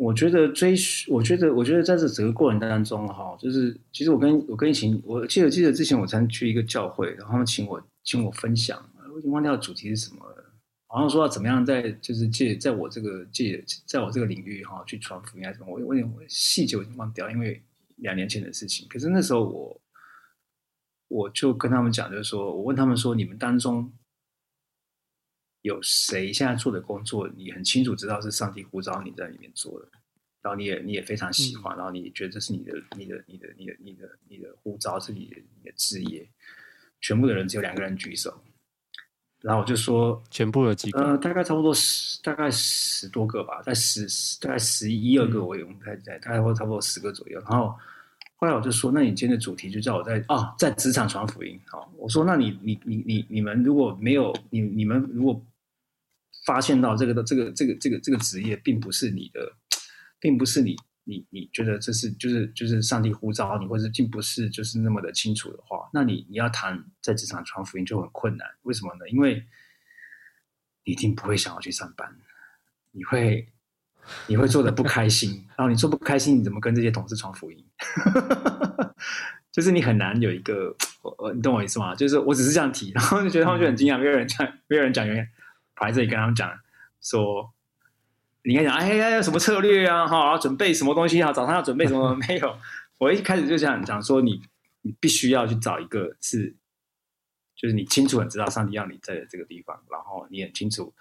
[0.00, 0.74] 我觉得追，
[1.08, 8.82] 我觉得，我觉得在这整个过程当中，哈，就是其实我跟我跟以前，我记得记得之前我参去一个教会，然后他们请我请我分享，
[9.12, 10.54] 我已经忘掉主题是什么了，
[10.86, 17.62] 好像说要怎么样在就是借在我这个借在我这个领域哈去传福音还是什么，我我有点细节我已经忘掉，因为
[17.96, 18.88] 两年前的事情。
[18.88, 19.80] 可是那时候我
[21.08, 23.92] 我就跟他们讲，就是说我问他们说，你们当中。
[25.62, 29.88] 有谁现在做的工作，你很清楚知道是上帝呼召你在里面做的，
[30.42, 36.26] 然后你也你也非常喜欢，嗯、然后你觉得这是你的你的你的你的你的你的呼召是你的你的职业，
[37.00, 38.42] 全部的人只有两个人举手，
[39.42, 41.00] 然后我就说 全部有几个？
[41.00, 44.06] 呃，大概差不多十大概十多个吧，在十
[44.40, 47.76] 大概十一二个我也不太在大概会差不多十个左右，然后
[48.36, 55.38] 后来我就说，那你今天的主题就叫我在啊在职场传福音，好，我说那你你你你你们如果没有你你们如果
[56.44, 59.52] 发现到这个的这个这个这个这个职业并不是你的，
[60.18, 68.46] 并不是你你你觉得这是就是就是上帝呼召你，或者并不是就是那么的清楚的话，那你你要谈在职场传福音就很困难。
[68.62, 69.08] 为什么呢？
[69.08, 69.44] 因为
[70.84, 72.16] 你一定不会想要去上班，
[72.92, 73.48] 你会
[74.26, 77.64] 你会做的不开心， 然后你做不开心，你怎么跟这些同事传福音？
[79.52, 81.94] 就是你很难有一个我我你懂我意思吗？
[81.94, 85.26] 就是我只是这样提，然后就觉得他们就很惊讶，没有人讲，没有人讲原因
[85.80, 85.86] 因。
[85.86, 86.50] 我在这里跟他们讲
[87.00, 87.52] 说，
[88.42, 90.06] 你应该讲哎呀，什么策略啊？
[90.06, 91.32] 哈，准备什么东西啊？
[91.32, 92.14] 早上要准备什么？
[92.28, 92.58] 没有。
[92.98, 94.42] 我一开始就想讲说你，
[94.82, 96.54] 你必须要去找一个是，
[97.56, 100.92] 就是你清楚很知道上帝要你在这个地方，然后你很清楚，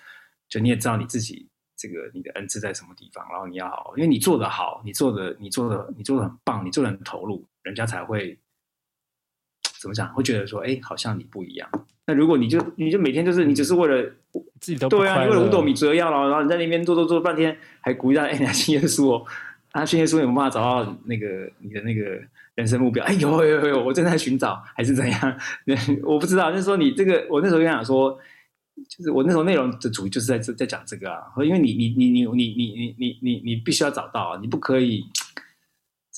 [0.47, 8.39] 就你也知道你自己这个你的恩赐在什么地方，然后你要好，因为你做的好，你做的你做的你做的很棒，你做的很投入，人家才会
[9.80, 10.07] 怎么讲？
[10.13, 11.69] 会觉得说，哎，好像你不一样。
[12.05, 14.03] 那如果你就你就每天就是你只是为了
[14.59, 19.25] 自己都对啊，你为了五斗米折腰了，然后你在那边做做做半天，还鼓励他哎，信耶稣哦，
[19.71, 22.19] 啊，信耶稣有没有办法找到那个你的那个
[22.55, 23.05] 人生目标？
[23.05, 25.38] 哎，有有有有，我正在寻找，还是怎样？
[26.03, 26.51] 我不知道。
[26.51, 28.17] 就是说你这个，我那时候跟他讲说，
[28.88, 35.05] 就是我那时候内容的主就是在在讲这个啊，因为你你你你你你你你你你必须要找到，你不可以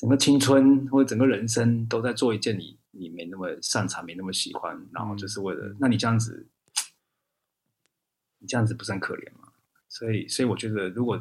[0.02, 2.78] 整个青春或者整个人生都在做一件你。
[2.94, 6.46] 你没那么擅长，没那么喜欢，然后就是为了，嗯、那你这样子，
[8.38, 9.50] 你这样子不是很可怜吗？
[9.88, 11.18] 所以，所以我觉得，如果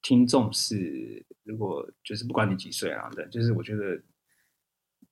[0.00, 4.02] 听众是，如果就是不管你几岁啊，对，就是我觉得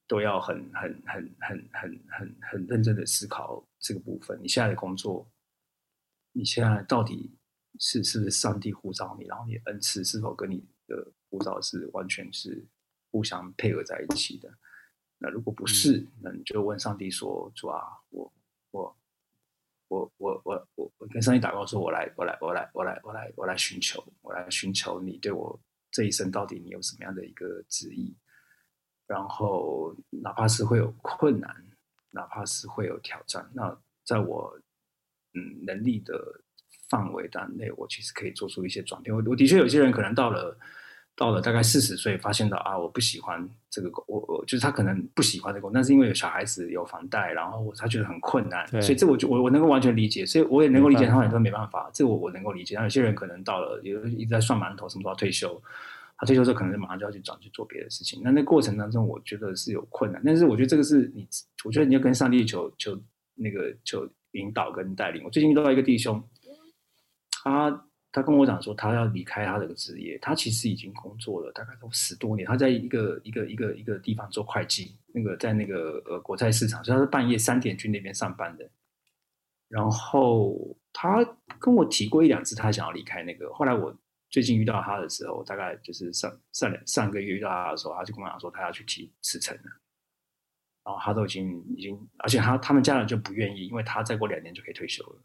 [0.06, 4.38] 都要很、很、很、很、很、很、很认真的思考这个部分。
[4.42, 5.30] 你现在的工作，
[6.32, 7.36] 你现在到底
[7.78, 9.26] 是是不是上帝呼召你？
[9.26, 12.66] 然后你恩赐是否跟你的呼召是完全是
[13.16, 14.52] 互相配合在一起的？
[15.16, 18.30] 那如果不是，那你就问上帝说：“主啊，我
[18.72, 18.96] 我
[19.88, 25.58] 我我我我我跟上帝祷告说，我来我来我来我来我来我来寻求，我来寻求你对我
[25.90, 28.14] 这一生到底你有什么样的一个旨意？
[29.06, 31.64] 然后哪怕是会有困难，
[32.10, 34.60] 哪怕是会有挑战，那在我
[35.32, 36.42] 嗯能力的
[36.90, 39.16] 范围当内，我其实可以做出一些转变。
[39.16, 40.54] 我我的确有些人可能到了。”
[41.16, 52.74] 到了大概四十岁，发现到啊，我不喜欢这个工，我我就是他可能不喜欢这个工，但是因为有小孩子有房贷，然后他觉得很困难，所以这我就我我能够完全理解，所以我也能够理解他们说没办法，这我我能够理解。
[52.74, 55.60] 但有些人可能到了有一直在算馒头，什么时候退休，
[56.18, 58.20] 他退休之后可能马上就要去转去做别的事情。
[58.22, 61.26] 那那过程当中，我觉得是有困难，但是我觉得这个是你，
[61.64, 62.94] 我觉得你要跟上帝求求
[63.34, 65.24] 那个求引导跟带领。
[65.24, 66.22] 我最近遇到一个弟兄，
[67.42, 67.85] 他
[68.16, 78.66] 他跟我讲说，他要离开他这个职业，他其实已经工作了大概都十多年，他在一个一个一个一个地方做会计，那个在那个呃国债市场，所以他是半夜三点去那边上班的。
[79.68, 81.22] 然后他
[81.58, 83.52] 跟我提过一两次，他想要离开那个。
[83.52, 83.94] 后来我
[84.30, 89.64] 最近遇到他的时候，大概就是上上两上个月遇到他的时候，他就跟我讲说他要去提辞呈了。
[90.84, 95.20] 然后他都已经已经，而且他他们家人就不愿意，因为他再过两年就可以退休了。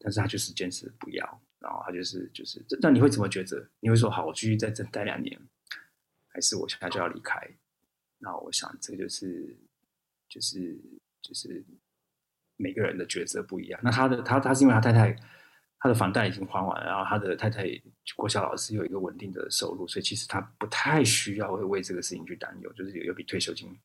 [0.00, 1.42] 但是他就是坚持不要。
[1.58, 3.66] 然后他就是就是，那你会怎么抉择？
[3.80, 5.40] 你会说好，我继续在这待两年，
[6.28, 7.40] 还是我现在就要离开？
[8.18, 9.56] 那我想这个就是
[10.28, 10.80] 就是
[11.20, 11.64] 就是。
[12.58, 13.80] 每个人的抉择不一样。
[13.82, 15.16] 那他的他他是因为他太太
[15.80, 17.66] 他的房贷已经还完，然后他的太太
[18.14, 23.76] 国小老师有一个稳定的收入，所以其实他不太需要会为这个事情去担忧，就是有有笔退休金。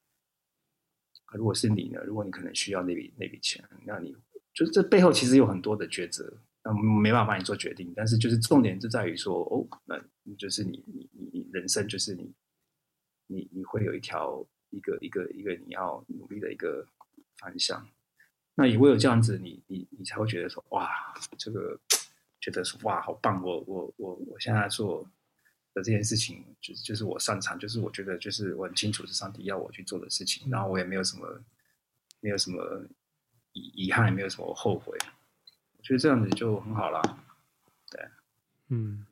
[1.31, 1.99] 如果是你呢？
[2.05, 4.15] 如果你可能需要那笔那笔钱，那你
[4.57, 6.33] 就是这背后其实有很多的抉择，
[6.63, 7.93] 那没办法帮你做决定。
[7.95, 10.01] 但是就是重点就在于说，哦，那
[10.35, 12.33] 就是你你你你人生就是你
[13.27, 16.83] 你你会有一条一个一个一个你要努力的一个
[17.37, 17.87] 方向。
[18.55, 20.89] 那也唯有这样子你，你你你才会觉得说，哇，
[21.37, 21.79] 这个
[22.41, 23.39] 觉得说，哇，好棒！
[23.43, 25.03] 我我我我现在做
[25.75, 31.39] 的这件事情，就是就是我擅长，就是我觉得就是我很清楚是上帝要我去做的事情，然后我也没有什么
[32.19, 32.83] 没有什么
[33.57, 34.97] 遗遗憾，也没有什么后悔，
[35.77, 37.01] 我觉得这样子就很好了。
[37.89, 38.01] 对，
[38.69, 39.05] 嗯。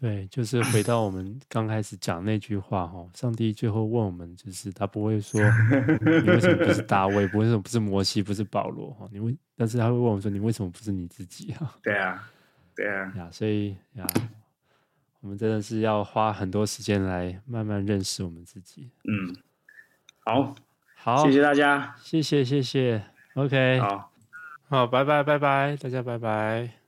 [0.00, 5.40] 对，就是回到我们刚开始讲那句话哈，上帝最后问我们，就是他不会说
[6.20, 11.76] 你为什么不是大卫，不为什么不是摩西，不是保罗哈，你为，但是他会问我们说，你为什么不是你自己啊？
[11.82, 12.30] 对啊，
[12.74, 14.06] 对啊，呀，所以呀，
[15.20, 18.90] 我们真的是要花很多时间来慢慢认识我们自己。
[19.04, 19.34] 嗯，
[20.18, 20.54] 好，
[21.04, 23.02] 好，谢谢大家，谢谢谢谢
[23.34, 24.10] ，OK，好，
[24.70, 26.83] 好，拜拜拜拜，大家拜拜。